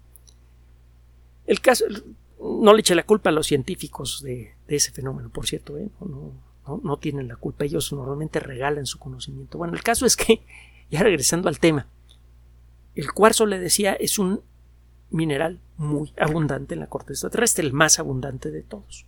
El 1.46 1.60
caso, 1.60 1.86
no 2.40 2.74
le 2.74 2.80
eche 2.80 2.94
la 2.94 3.06
culpa 3.06 3.30
a 3.30 3.32
los 3.32 3.46
científicos 3.46 4.22
de, 4.22 4.54
ese 4.68 4.92
fenómeno, 4.92 5.30
por 5.30 5.46
cierto, 5.46 5.78
¿eh? 5.78 5.88
no, 6.00 6.32
no, 6.78 6.98
tienen 6.98 7.28
la 7.28 7.36
culpa, 7.36 7.64
ellos 7.64 7.92
normalmente 7.92 8.40
regalan 8.40 8.86
su 8.86 8.98
conocimiento. 8.98 9.58
Bueno, 9.58 9.74
el 9.74 9.82
caso 9.82 10.06
es 10.06 10.16
que, 10.16 10.42
ya 10.90 11.02
regresando 11.02 11.48
al 11.48 11.58
tema, 11.58 11.86
el 12.94 13.12
cuarzo, 13.12 13.46
le 13.46 13.58
decía, 13.58 13.94
es 13.94 14.18
un 14.18 14.42
mineral 15.10 15.60
muy 15.76 16.12
abundante 16.18 16.74
en 16.74 16.80
la 16.80 16.88
corteza 16.88 17.30
terrestre, 17.30 17.64
el 17.64 17.72
más 17.72 17.98
abundante 17.98 18.50
de 18.50 18.62
todos. 18.62 19.06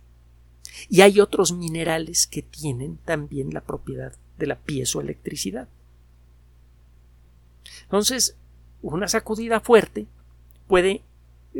Y 0.89 1.01
hay 1.01 1.19
otros 1.19 1.51
minerales 1.53 2.27
que 2.27 2.41
tienen 2.41 2.97
también 2.97 3.53
la 3.53 3.61
propiedad 3.61 4.13
de 4.37 4.47
la 4.47 4.57
piezoelectricidad. 4.59 5.67
Entonces, 7.83 8.35
una 8.81 9.07
sacudida 9.07 9.59
fuerte 9.59 10.07
puede 10.67 11.03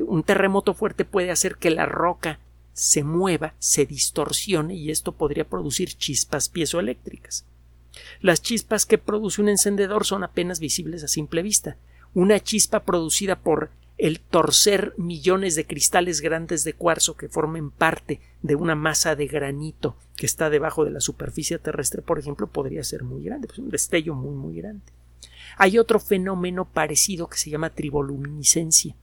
un 0.02 0.24
terremoto 0.24 0.74
fuerte 0.74 1.06
puede 1.06 1.32
hacer 1.32 1.58
que 1.58 1.70
la 1.70 1.86
roca 1.86 2.40
se 2.74 3.04
mueva, 3.04 3.54
se 3.60 3.86
distorsione 3.86 4.76
y 4.76 4.92
esto 4.92 5.12
podría 5.14 5.48
producir 5.48 5.94
chispas 5.94 6.50
piezoeléctricas. 6.50 7.46
Las 8.22 8.42
chispas 8.42 8.86
que 8.86 8.98
produce 8.98 9.42
un 9.42 9.50
encendedor 9.50 10.06
son 10.06 10.24
apenas 10.24 10.60
visibles 10.60 11.04
a 11.04 11.08
simple 11.08 11.44
vista. 11.44 11.78
Una 12.14 12.40
chispa 12.40 12.84
producida 12.84 13.40
por 13.40 13.70
el 13.98 14.20
torcer 14.20 14.94
millones 14.98 15.56
de 15.56 15.66
cristales 15.66 16.22
grandes 16.22 16.64
de 16.64 16.74
cuarzo 16.74 17.16
que 17.16 17.30
formen 17.30 17.70
parte 17.70 18.20
de 18.42 18.56
una 18.56 18.76
masa 18.76 19.16
de 19.16 19.28
granito 19.28 19.96
que 20.16 20.26
está 20.26 20.50
debajo 20.50 20.84
de 20.84 20.92
la 20.92 21.00
superficie 21.00 21.60
terrestre, 21.60 22.02
por 22.02 22.20
ejemplo, 22.20 22.48
podría 22.48 22.84
ser 22.84 23.04
muy 23.04 23.24
grande, 23.24 23.48
pues 23.48 23.60
un 23.60 23.70
destello 23.70 24.16
muy 24.16 24.36
muy 24.36 24.58
grande. 24.58 24.84
Hay 25.58 25.78
otro 25.78 26.00
fenómeno 26.00 26.66
parecido 26.66 27.28
que 27.28 27.38
se 27.38 27.52
llama 27.52 27.70
triboluminiscencia 27.70 28.96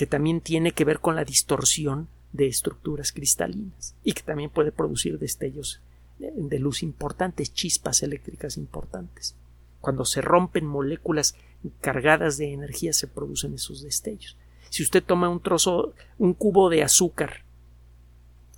que 0.00 0.06
también 0.06 0.40
tiene 0.40 0.72
que 0.72 0.86
ver 0.86 1.00
con 1.00 1.14
la 1.14 1.26
distorsión 1.26 2.08
de 2.32 2.46
estructuras 2.46 3.12
cristalinas 3.12 3.94
y 4.02 4.14
que 4.14 4.22
también 4.22 4.48
puede 4.48 4.72
producir 4.72 5.18
destellos 5.18 5.82
de 6.18 6.58
luz 6.58 6.82
importantes, 6.82 7.52
chispas 7.52 8.02
eléctricas 8.02 8.56
importantes. 8.56 9.36
Cuando 9.78 10.06
se 10.06 10.22
rompen 10.22 10.64
moléculas 10.64 11.34
cargadas 11.82 12.38
de 12.38 12.54
energía 12.54 12.94
se 12.94 13.08
producen 13.08 13.52
esos 13.52 13.82
destellos. 13.82 14.38
Si 14.70 14.82
usted 14.82 15.04
toma 15.04 15.28
un 15.28 15.42
trozo, 15.42 15.92
un 16.16 16.32
cubo 16.32 16.70
de 16.70 16.82
azúcar 16.82 17.44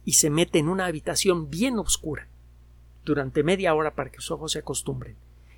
y 0.05 0.12
se 0.12 0.31
mete 0.31 0.61
en 0.61 0.68
una 0.68 0.87
habitación 0.87 1.50
bien 1.50 1.76
oscura 1.81 2.28
durante 3.05 3.42
media 3.42 3.74
hora 3.74 3.96
para 3.96 4.12
que 4.12 4.20
sus 4.20 4.31
ojos 4.31 4.52
se 4.52 4.61
acostumbren 4.61 5.16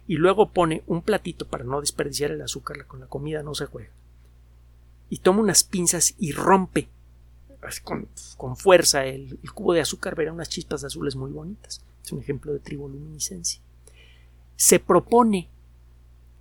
y 0.08 0.14
luego 0.14 0.50
pone 0.50 0.82
un 0.86 1.02
platito 1.02 1.46
para 1.46 1.64
no 1.64 1.82
desperdiciar 1.82 2.30
el 2.30 2.40
azúcar 2.40 2.86
con 2.86 3.00
la 3.00 3.06
comida 3.06 3.42
no 3.42 3.54
se 3.54 3.66
juega 3.66 3.90
y 5.10 5.18
toma 5.18 5.40
unas 5.40 5.64
pinzas 5.64 6.14
y 6.18 6.32
rompe 6.32 6.88
con, 7.82 8.08
con 8.36 8.56
fuerza 8.56 9.06
el, 9.06 9.38
cubo 9.54 9.72
de 9.72 9.80
azúcar, 9.80 10.14
verá 10.14 10.32
unas 10.32 10.48
chispas 10.48 10.84
azules 10.84 11.16
muy 11.16 11.30
bonitas. 11.30 11.82
Es 12.04 12.12
un 12.12 12.20
ejemplo 12.20 12.52
de 12.52 12.58
triboluminiscencia. 12.58 13.60
Se 14.56 14.78
propone 14.78 15.48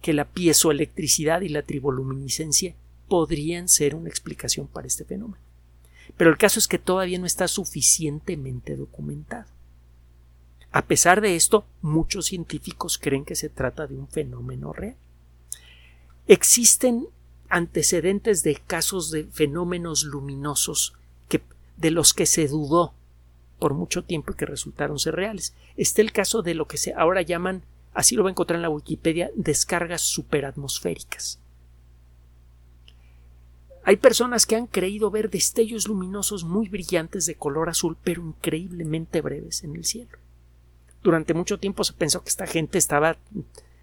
que 0.01 0.13
la 0.13 0.25
piezoelectricidad 0.25 1.41
y 1.41 1.49
la 1.49 1.61
triboluminiscencia 1.61 2.75
podrían 3.07 3.69
ser 3.69 3.95
una 3.95 4.09
explicación 4.09 4.67
para 4.67 4.87
este 4.87 5.05
fenómeno. 5.05 5.41
Pero 6.17 6.29
el 6.29 6.37
caso 6.37 6.59
es 6.59 6.67
que 6.67 6.79
todavía 6.79 7.19
no 7.19 7.25
está 7.25 7.47
suficientemente 7.47 8.75
documentado. 8.75 9.49
A 10.71 10.85
pesar 10.85 11.21
de 11.21 11.35
esto, 11.35 11.65
muchos 11.81 12.25
científicos 12.25 12.97
creen 12.97 13.25
que 13.25 13.35
se 13.35 13.49
trata 13.49 13.87
de 13.87 13.95
un 13.95 14.07
fenómeno 14.07 14.73
real. 14.73 14.97
Existen 16.27 17.07
antecedentes 17.53 18.41
de 18.41 18.55
casos 18.55 19.11
de 19.11 19.25
fenómenos 19.25 20.05
luminosos 20.05 20.95
que, 21.29 21.43
de 21.77 21.91
los 21.91 22.15
que 22.15 22.25
se 22.25 22.47
dudó 22.47 22.95
por 23.59 23.75
mucho 23.75 24.03
tiempo 24.03 24.33
y 24.33 24.35
que 24.35 24.47
resultaron 24.47 24.97
ser 24.97 25.15
reales. 25.15 25.53
Está 25.77 26.01
el 26.01 26.11
caso 26.11 26.41
de 26.41 26.55
lo 26.55 26.67
que 26.67 26.77
se 26.77 26.93
ahora 26.95 27.21
llaman, 27.21 27.61
así 27.93 28.15
lo 28.15 28.23
va 28.23 28.29
a 28.29 28.31
encontrar 28.31 28.55
en 28.55 28.63
la 28.63 28.71
Wikipedia, 28.71 29.29
descargas 29.35 30.01
superatmosféricas. 30.01 31.39
Hay 33.83 33.97
personas 33.97 34.47
que 34.47 34.55
han 34.55 34.65
creído 34.65 35.11
ver 35.11 35.29
destellos 35.29 35.87
luminosos 35.87 36.43
muy 36.45 36.69
brillantes 36.69 37.27
de 37.27 37.35
color 37.35 37.69
azul, 37.69 37.97
pero 38.03 38.23
increíblemente 38.25 39.21
breves 39.21 39.63
en 39.63 39.75
el 39.75 39.85
cielo. 39.85 40.17
Durante 41.03 41.35
mucho 41.35 41.59
tiempo 41.59 41.83
se 41.83 41.93
pensó 41.93 42.23
que 42.23 42.29
esta 42.29 42.47
gente 42.47 42.79
estaba 42.79 43.17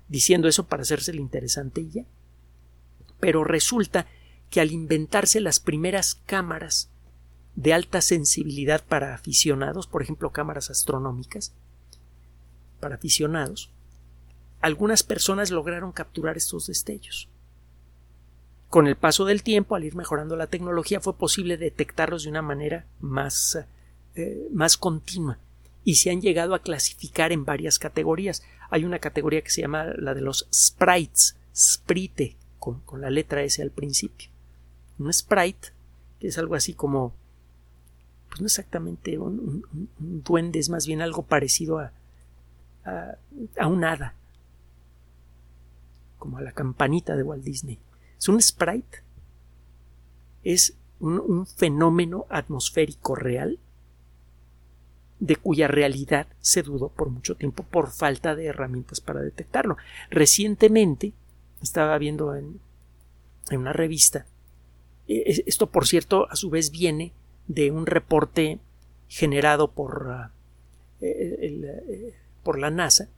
diciendo 0.08 0.48
eso 0.48 0.66
para 0.66 0.82
hacerse 0.82 1.12
el 1.12 1.20
interesante 1.20 1.82
y 1.82 1.90
ya. 1.90 2.04
Pero 3.20 3.44
resulta 3.44 4.06
que 4.48 4.60
al 4.60 4.72
inventarse 4.72 5.40
las 5.40 5.60
primeras 5.60 6.14
cámaras 6.26 6.90
de 7.54 7.74
alta 7.74 8.00
sensibilidad 8.00 8.84
para 8.84 9.14
aficionados, 9.14 9.86
por 9.86 10.02
ejemplo 10.02 10.30
cámaras 10.30 10.70
astronómicas, 10.70 11.52
para 12.80 12.96
aficionados, 12.96 13.70
algunas 14.60 15.02
personas 15.02 15.50
lograron 15.50 15.92
capturar 15.92 16.36
estos 16.36 16.66
destellos. 16.66 17.28
Con 18.68 18.86
el 18.86 18.96
paso 18.96 19.24
del 19.24 19.42
tiempo, 19.42 19.74
al 19.74 19.84
ir 19.84 19.96
mejorando 19.96 20.36
la 20.36 20.46
tecnología, 20.46 21.00
fue 21.00 21.16
posible 21.16 21.56
detectarlos 21.56 22.22
de 22.22 22.30
una 22.30 22.42
manera 22.42 22.86
más, 23.00 23.58
eh, 24.14 24.48
más 24.52 24.76
continua 24.76 25.38
y 25.84 25.96
se 25.96 26.10
han 26.10 26.20
llegado 26.20 26.54
a 26.54 26.62
clasificar 26.62 27.32
en 27.32 27.44
varias 27.44 27.78
categorías. 27.78 28.42
Hay 28.70 28.84
una 28.84 28.98
categoría 28.98 29.42
que 29.42 29.50
se 29.50 29.62
llama 29.62 29.86
la 29.96 30.14
de 30.14 30.20
los 30.20 30.46
sprites, 30.52 31.36
sprite, 31.56 32.36
con, 32.60 33.00
la 33.00 33.10
letra 33.10 33.42
S 33.42 33.60
al 33.60 33.70
principio. 33.70 34.28
Un 34.98 35.12
sprite, 35.12 35.70
que 36.20 36.28
es 36.28 36.38
algo 36.38 36.54
así 36.54 36.74
como, 36.74 37.12
pues 38.28 38.40
no 38.40 38.46
exactamente 38.46 39.18
un, 39.18 39.64
duende, 39.98 40.60
es 40.60 40.68
más 40.68 40.86
bien 40.86 41.02
algo 41.02 41.24
parecido 41.24 41.78
a, 41.78 41.92
a, 42.84 43.66
un 43.66 43.84
hada. 43.84 44.14
como 46.18 46.38
a 46.38 46.42
la 46.42 46.52
campanita 46.52 47.16
de 47.16 47.22
Walt 47.22 47.42
Disney. 47.42 47.78
Es 48.18 48.28
un 48.28 48.40
sprite. 48.40 49.02
Es 50.44 50.76
un, 51.00 51.46
fenómeno 51.46 52.26
atmosférico 52.28 53.14
real 53.14 53.58
de 55.18 55.36
cuya 55.36 55.68
realidad 55.68 56.26
se 56.40 56.62
dudó 56.62 56.88
por 56.88 57.10
mucho 57.10 57.36
tiempo 57.36 57.62
por 57.62 57.90
falta 57.90 58.34
de 58.34 58.46
herramientas 58.46 59.00
para 59.00 59.20
detectarlo. 59.20 59.76
Recientemente 60.10 61.12
estaba 61.62 61.96
viendo 61.98 62.34
en, 62.34 62.60
una 63.50 63.72
revista, 63.72 64.26
e, 65.08 65.42
esto 65.46 65.70
por 65.70 65.86
cierto 65.86 66.28
a 66.30 66.36
su 66.36 66.50
vez 66.50 66.70
viene 66.70 67.12
de 67.48 67.70
un 67.70 67.86
reporte 67.86 68.60
generado 69.08 69.72
por, 69.72 70.08
ah, 70.10 70.32
eh, 71.00 72.14
por 72.42 72.58
la 72.58 72.70
NASA, 72.70 73.08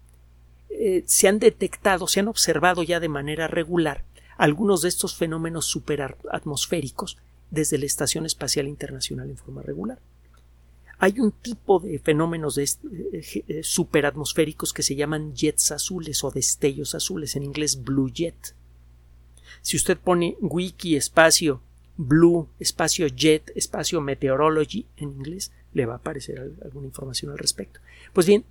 eh, 0.71 1.05
se 1.07 1.29
han 1.29 1.39
detectado, 1.39 2.07
se 2.07 2.21
han 2.21 2.29
observado 2.29 2.83
ya 2.83 2.99
de 2.99 3.09
manera 3.09 3.47
regular 3.47 4.05
algunos 4.39 4.83
de 4.83 4.89
estos 4.89 5.15
fenómenos 5.15 5.67
superatmosféricos 5.67 7.19
desde 7.51 7.79
la 7.79 7.87
Estación 7.87 8.25
Espacial 8.25 8.67
Internacional 8.67 9.29
en 9.29 9.37
forma 9.37 9.63
regular. 9.63 9.99
Hay 11.05 11.19
un 11.19 11.33
tipo 11.33 11.81
de 11.81 11.99
fenómenos 11.99 12.55
de, 12.55 12.63
eh, 13.13 13.63
superatmosféricos 13.65 14.73
que 14.73 14.85
se 14.85 14.95
llaman 14.95 15.35
jets 15.35 15.73
azules 15.73 16.23
o 16.23 16.31
destellos 16.31 16.95
azules, 16.95 17.35
en 17.35 17.43
inglés 17.43 17.83
blue 17.83 18.09
jet. 18.09 18.55
Si 19.63 19.77
usted 19.77 19.99
pone 19.99 20.37
wiki 20.41 20.95
espacio 20.95 21.61
blue 21.97 22.47
espacio 22.61 23.09
jet 23.09 23.51
espacio 23.57 24.01
meteorology 24.01 24.87
en 24.97 25.11
inglés, 25.11 25.51
le 25.75 25.87
va 25.87 25.95
a 25.95 25.97
aparecer 25.97 26.39
alguna 26.65 26.87
información 26.87 27.33
al 27.33 27.39
respecto. 27.39 27.81
Pues 28.13 28.29
bien, 28.29 28.45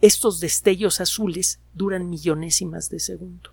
estos 0.00 0.40
destellos 0.40 1.00
azules 1.00 1.60
duran 1.74 2.10
millonésimas 2.10 2.90
de 2.90 2.98
segundo. 2.98 3.50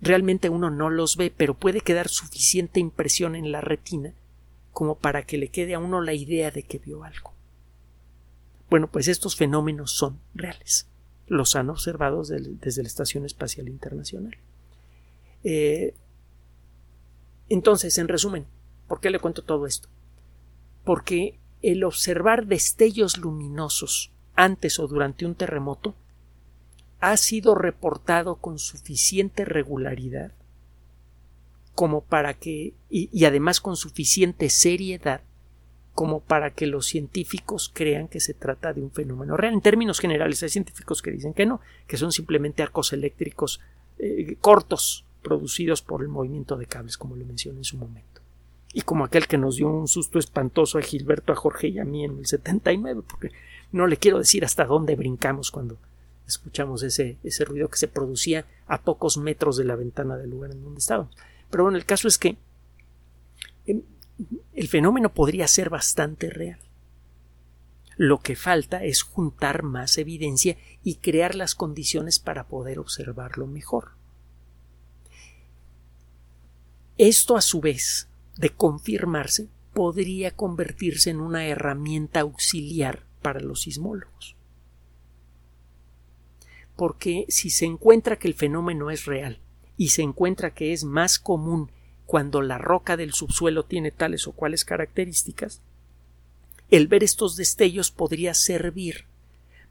Realmente 0.00 0.48
uno 0.48 0.70
no 0.70 0.88
los 0.88 1.18
ve, 1.18 1.30
pero 1.30 1.52
puede 1.52 1.82
quedar 1.82 2.08
suficiente 2.08 2.80
impresión 2.80 3.36
en 3.36 3.52
la 3.52 3.60
retina 3.60 4.14
como 4.72 4.98
para 4.98 5.22
que 5.22 5.38
le 5.38 5.48
quede 5.48 5.74
a 5.74 5.78
uno 5.78 6.00
la 6.00 6.14
idea 6.14 6.50
de 6.50 6.62
que 6.62 6.78
vio 6.78 7.04
algo. 7.04 7.32
Bueno, 8.68 8.90
pues 8.90 9.08
estos 9.08 9.36
fenómenos 9.36 9.92
son 9.92 10.20
reales. 10.34 10.86
Los 11.26 11.56
han 11.56 11.70
observado 11.70 12.22
desde 12.22 12.82
la 12.82 12.88
Estación 12.88 13.24
Espacial 13.24 13.68
Internacional. 13.68 14.36
Eh, 15.42 15.94
entonces, 17.48 17.98
en 17.98 18.08
resumen, 18.08 18.46
¿por 18.86 19.00
qué 19.00 19.10
le 19.10 19.18
cuento 19.18 19.42
todo 19.42 19.66
esto? 19.66 19.88
Porque 20.84 21.38
el 21.62 21.84
observar 21.84 22.46
destellos 22.46 23.18
luminosos 23.18 24.12
antes 24.34 24.78
o 24.78 24.86
durante 24.86 25.26
un 25.26 25.34
terremoto 25.34 25.94
ha 27.00 27.16
sido 27.16 27.54
reportado 27.54 28.36
con 28.36 28.58
suficiente 28.58 29.44
regularidad 29.44 30.32
como 31.80 32.02
para 32.02 32.34
que 32.34 32.74
y, 32.90 33.24
además 33.24 33.62
con 33.62 33.74
suficiente 33.74 34.50
seriedad 34.50 35.22
como 35.94 36.20
para 36.20 36.50
que 36.50 36.66
los 36.66 36.84
científicos 36.84 37.70
crean 37.72 38.06
que 38.06 38.20
se 38.20 38.34
trata 38.34 38.74
de 38.74 38.82
un 38.82 38.90
fenómeno 38.90 39.34
real. 39.34 39.54
En 39.54 39.62
términos 39.62 39.98
generales, 39.98 40.42
hay 40.42 40.50
científicos 40.50 41.00
que 41.00 41.10
dicen 41.10 41.32
que 41.32 41.46
no, 41.46 41.62
que 41.86 41.96
son 41.96 42.12
simplemente 42.12 42.62
arcos 42.62 42.92
eléctricos 42.92 43.62
eh, 43.98 44.36
cortos 44.42 45.06
producidos 45.22 45.80
por 45.80 46.02
el 46.02 46.08
movimiento 46.08 46.58
de 46.58 46.66
cables, 46.66 46.98
como 46.98 47.16
lo 47.16 47.24
mencioné 47.24 47.60
en 47.60 47.64
su 47.64 47.78
momento. 47.78 48.20
Y 48.74 48.82
como 48.82 49.06
aquel 49.06 49.26
que 49.26 49.38
nos 49.38 49.56
dio 49.56 49.70
un 49.70 49.88
susto 49.88 50.18
espantoso 50.18 50.76
a 50.76 50.82
Gilberto, 50.82 51.32
a 51.32 51.36
Jorge 51.36 51.68
y 51.68 51.78
a 51.78 51.86
mí 51.86 52.04
en 52.04 52.18
el 52.18 52.26
79, 52.26 53.00
porque 53.08 53.30
no 53.72 53.86
le 53.86 53.96
quiero 53.96 54.18
decir 54.18 54.44
hasta 54.44 54.66
dónde 54.66 54.96
brincamos 54.96 55.50
cuando 55.50 55.78
escuchamos 56.26 56.82
ese, 56.82 57.16
ese 57.24 57.46
ruido 57.46 57.68
que 57.68 57.78
se 57.78 57.88
producía 57.88 58.44
a 58.66 58.82
pocos 58.82 59.16
metros 59.16 59.56
de 59.56 59.64
la 59.64 59.76
ventana 59.76 60.18
del 60.18 60.28
lugar 60.28 60.50
en 60.50 60.62
donde 60.62 60.80
estábamos. 60.80 61.16
Pero 61.50 61.64
bueno, 61.64 61.78
el 61.78 61.84
caso 61.84 62.08
es 62.08 62.18
que 62.18 62.36
em, 63.66 63.82
el 64.54 64.68
fenómeno 64.68 65.12
podría 65.12 65.48
ser 65.48 65.70
bastante 65.70 66.30
real. 66.30 66.58
Lo 67.96 68.20
que 68.20 68.36
falta 68.36 68.82
es 68.84 69.02
juntar 69.02 69.62
más 69.62 69.98
evidencia 69.98 70.56
y 70.82 70.96
crear 70.96 71.34
las 71.34 71.54
condiciones 71.54 72.18
para 72.18 72.48
poder 72.48 72.78
observarlo 72.78 73.46
mejor. 73.46 73.92
Esto 76.96 77.36
a 77.36 77.42
su 77.42 77.60
vez, 77.60 78.08
de 78.36 78.50
confirmarse, 78.50 79.48
podría 79.74 80.30
convertirse 80.30 81.10
en 81.10 81.20
una 81.20 81.46
herramienta 81.46 82.20
auxiliar 82.20 83.04
para 83.22 83.40
los 83.40 83.62
sismólogos 83.62 84.36
porque 86.80 87.26
si 87.28 87.50
se 87.50 87.66
encuentra 87.66 88.18
que 88.18 88.26
el 88.26 88.32
fenómeno 88.32 88.90
es 88.90 89.04
real 89.04 89.38
y 89.80 89.88
se 89.88 90.02
encuentra 90.02 90.52
que 90.52 90.74
es 90.74 90.84
más 90.84 91.18
común 91.18 91.70
cuando 92.04 92.42
la 92.42 92.58
roca 92.58 92.98
del 92.98 93.14
subsuelo 93.14 93.64
tiene 93.64 93.90
tales 93.90 94.26
o 94.26 94.32
cuales 94.32 94.66
características, 94.66 95.62
el 96.70 96.86
ver 96.86 97.02
estos 97.02 97.34
destellos 97.34 97.90
podría 97.90 98.34
servir 98.34 99.06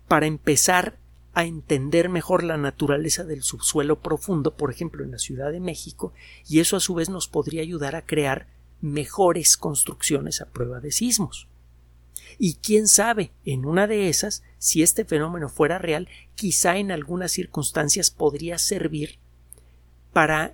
para 0.08 0.26
empezar 0.26 0.98
a 1.36 1.46
entender 1.46 2.10
mejor 2.10 2.44
la 2.44 2.58
naturaleza 2.58 3.24
del 3.24 3.44
subsuelo 3.44 4.00
profundo, 4.00 4.56
por 4.56 4.72
ejemplo, 4.72 5.04
en 5.04 5.12
la 5.12 5.20
Ciudad 5.20 5.52
de 5.52 5.60
México, 5.60 6.12
y 6.48 6.60
eso 6.60 6.76
a 6.76 6.80
su 6.80 6.96
vez 6.96 7.10
nos 7.10 7.28
podría 7.28 7.62
ayudar 7.62 7.96
a 7.96 8.08
crear 8.08 8.48
mejores 8.82 9.58
construcciones 9.58 10.42
a 10.42 10.48
prueba 10.48 10.80
de 10.80 10.92
sismos. 10.92 11.48
Y 12.40 12.56
quién 12.56 12.88
sabe, 12.88 13.30
en 13.46 13.64
una 13.64 13.86
de 13.86 14.10
esas, 14.10 14.42
si 14.58 14.82
este 14.82 15.06
fenómeno 15.06 15.50
fuera 15.50 15.78
real, 15.78 16.08
quizá 16.34 16.78
en 16.78 16.92
algunas 16.92 17.32
circunstancias 17.32 18.10
podría 18.10 18.58
servir 18.58 19.20
para 20.14 20.54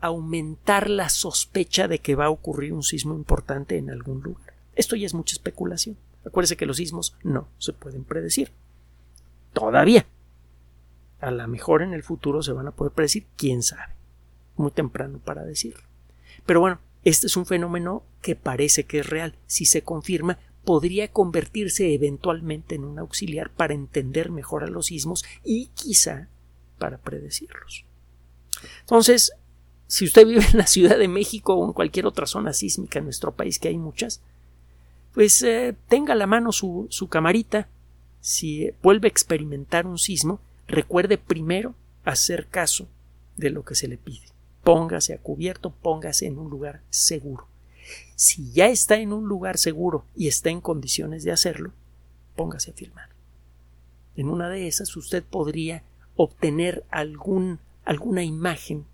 aumentar 0.00 0.88
la 0.88 1.08
sospecha 1.08 1.88
de 1.88 1.98
que 1.98 2.14
va 2.14 2.26
a 2.26 2.30
ocurrir 2.30 2.72
un 2.72 2.82
sismo 2.82 3.14
importante 3.14 3.76
en 3.76 3.90
algún 3.90 4.22
lugar. 4.22 4.54
Esto 4.76 4.96
ya 4.96 5.06
es 5.06 5.14
mucha 5.14 5.34
especulación. 5.34 5.96
Acuérdese 6.24 6.56
que 6.56 6.66
los 6.66 6.76
sismos 6.76 7.16
no 7.22 7.48
se 7.58 7.72
pueden 7.72 8.04
predecir. 8.04 8.52
Todavía. 9.52 10.06
A 11.20 11.30
lo 11.30 11.48
mejor 11.48 11.82
en 11.82 11.94
el 11.94 12.04
futuro 12.04 12.42
se 12.42 12.52
van 12.52 12.68
a 12.68 12.72
poder 12.72 12.92
predecir, 12.92 13.26
quién 13.36 13.62
sabe. 13.62 13.94
Muy 14.56 14.70
temprano 14.70 15.18
para 15.18 15.44
decirlo. 15.44 15.82
Pero 16.46 16.60
bueno, 16.60 16.78
este 17.04 17.26
es 17.26 17.36
un 17.36 17.46
fenómeno 17.46 18.04
que 18.22 18.36
parece 18.36 18.84
que 18.84 19.00
es 19.00 19.08
real. 19.08 19.34
Si 19.46 19.64
se 19.64 19.82
confirma, 19.82 20.38
podría 20.64 21.10
convertirse 21.10 21.92
eventualmente 21.94 22.74
en 22.74 22.84
un 22.84 22.98
auxiliar 22.98 23.50
para 23.50 23.74
entender 23.74 24.30
mejor 24.30 24.64
a 24.64 24.68
los 24.68 24.86
sismos 24.86 25.24
y 25.42 25.66
quizá 25.74 26.28
para 26.78 26.98
predecirlos. 26.98 27.87
Entonces, 28.80 29.32
si 29.86 30.04
usted 30.04 30.26
vive 30.26 30.44
en 30.52 30.58
la 30.58 30.66
Ciudad 30.66 30.98
de 30.98 31.08
México 31.08 31.54
o 31.54 31.66
en 31.66 31.72
cualquier 31.72 32.06
otra 32.06 32.26
zona 32.26 32.52
sísmica 32.52 32.98
en 32.98 33.06
nuestro 33.06 33.34
país, 33.34 33.58
que 33.58 33.68
hay 33.68 33.78
muchas, 33.78 34.20
pues 35.12 35.42
eh, 35.42 35.74
tenga 35.88 36.12
a 36.12 36.16
la 36.16 36.26
mano 36.26 36.52
su, 36.52 36.86
su 36.90 37.08
camarita. 37.08 37.68
Si 38.20 38.70
vuelve 38.82 39.06
a 39.06 39.10
experimentar 39.10 39.86
un 39.86 39.98
sismo, 39.98 40.40
recuerde 40.66 41.18
primero 41.18 41.74
hacer 42.04 42.46
caso 42.48 42.88
de 43.36 43.50
lo 43.50 43.64
que 43.64 43.74
se 43.74 43.88
le 43.88 43.96
pide. 43.96 44.26
Póngase 44.64 45.14
a 45.14 45.18
cubierto, 45.18 45.70
póngase 45.70 46.26
en 46.26 46.38
un 46.38 46.50
lugar 46.50 46.82
seguro. 46.90 47.46
Si 48.16 48.52
ya 48.52 48.68
está 48.68 48.96
en 48.96 49.12
un 49.12 49.26
lugar 49.26 49.56
seguro 49.56 50.04
y 50.14 50.28
está 50.28 50.50
en 50.50 50.60
condiciones 50.60 51.24
de 51.24 51.32
hacerlo, 51.32 51.72
póngase 52.36 52.72
a 52.72 52.74
filmar. 52.74 53.08
En 54.16 54.28
una 54.28 54.48
de 54.48 54.66
esas 54.66 54.94
usted 54.96 55.22
podría 55.22 55.84
obtener 56.16 56.84
algún, 56.90 57.60
alguna 57.88 58.22
imagen 58.22 58.84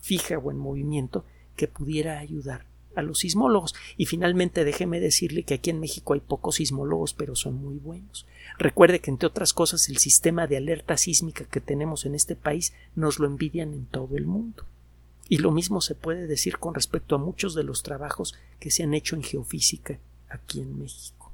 fija 0.00 0.38
o 0.38 0.50
en 0.50 0.56
movimiento 0.56 1.26
que 1.56 1.68
pudiera 1.68 2.18
ayudar 2.18 2.64
a 2.96 3.02
los 3.02 3.18
sismólogos. 3.18 3.74
Y 3.98 4.06
finalmente 4.06 4.64
déjeme 4.64 4.98
decirle 4.98 5.42
que 5.42 5.52
aquí 5.52 5.68
en 5.68 5.78
México 5.78 6.14
hay 6.14 6.20
pocos 6.20 6.56
sismólogos, 6.56 7.12
pero 7.12 7.36
son 7.36 7.56
muy 7.56 7.76
buenos. 7.76 8.26
Recuerde 8.58 9.00
que 9.00 9.10
entre 9.10 9.26
otras 9.26 9.52
cosas 9.52 9.90
el 9.90 9.98
sistema 9.98 10.46
de 10.46 10.56
alerta 10.56 10.96
sísmica 10.96 11.44
que 11.44 11.60
tenemos 11.60 12.06
en 12.06 12.14
este 12.14 12.34
país 12.34 12.72
nos 12.96 13.18
lo 13.18 13.26
envidian 13.26 13.74
en 13.74 13.84
todo 13.84 14.16
el 14.16 14.24
mundo. 14.24 14.64
Y 15.28 15.36
lo 15.36 15.50
mismo 15.50 15.82
se 15.82 15.94
puede 15.94 16.26
decir 16.26 16.56
con 16.56 16.74
respecto 16.74 17.16
a 17.16 17.18
muchos 17.18 17.54
de 17.54 17.62
los 17.62 17.82
trabajos 17.82 18.34
que 18.58 18.70
se 18.70 18.84
han 18.84 18.94
hecho 18.94 19.16
en 19.16 19.22
geofísica 19.22 19.98
aquí 20.30 20.62
en 20.62 20.78
México. 20.78 21.30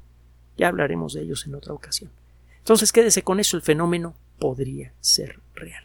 Ya 0.58 0.66
hablaremos 0.66 1.12
de 1.12 1.22
ellos 1.22 1.46
en 1.46 1.54
otra 1.54 1.72
ocasión. 1.72 2.10
Entonces 2.58 2.90
quédese 2.90 3.22
con 3.22 3.38
eso, 3.38 3.56
el 3.56 3.62
fenómeno 3.62 4.16
podría 4.40 4.92
ser 5.00 5.38
real. 5.54 5.84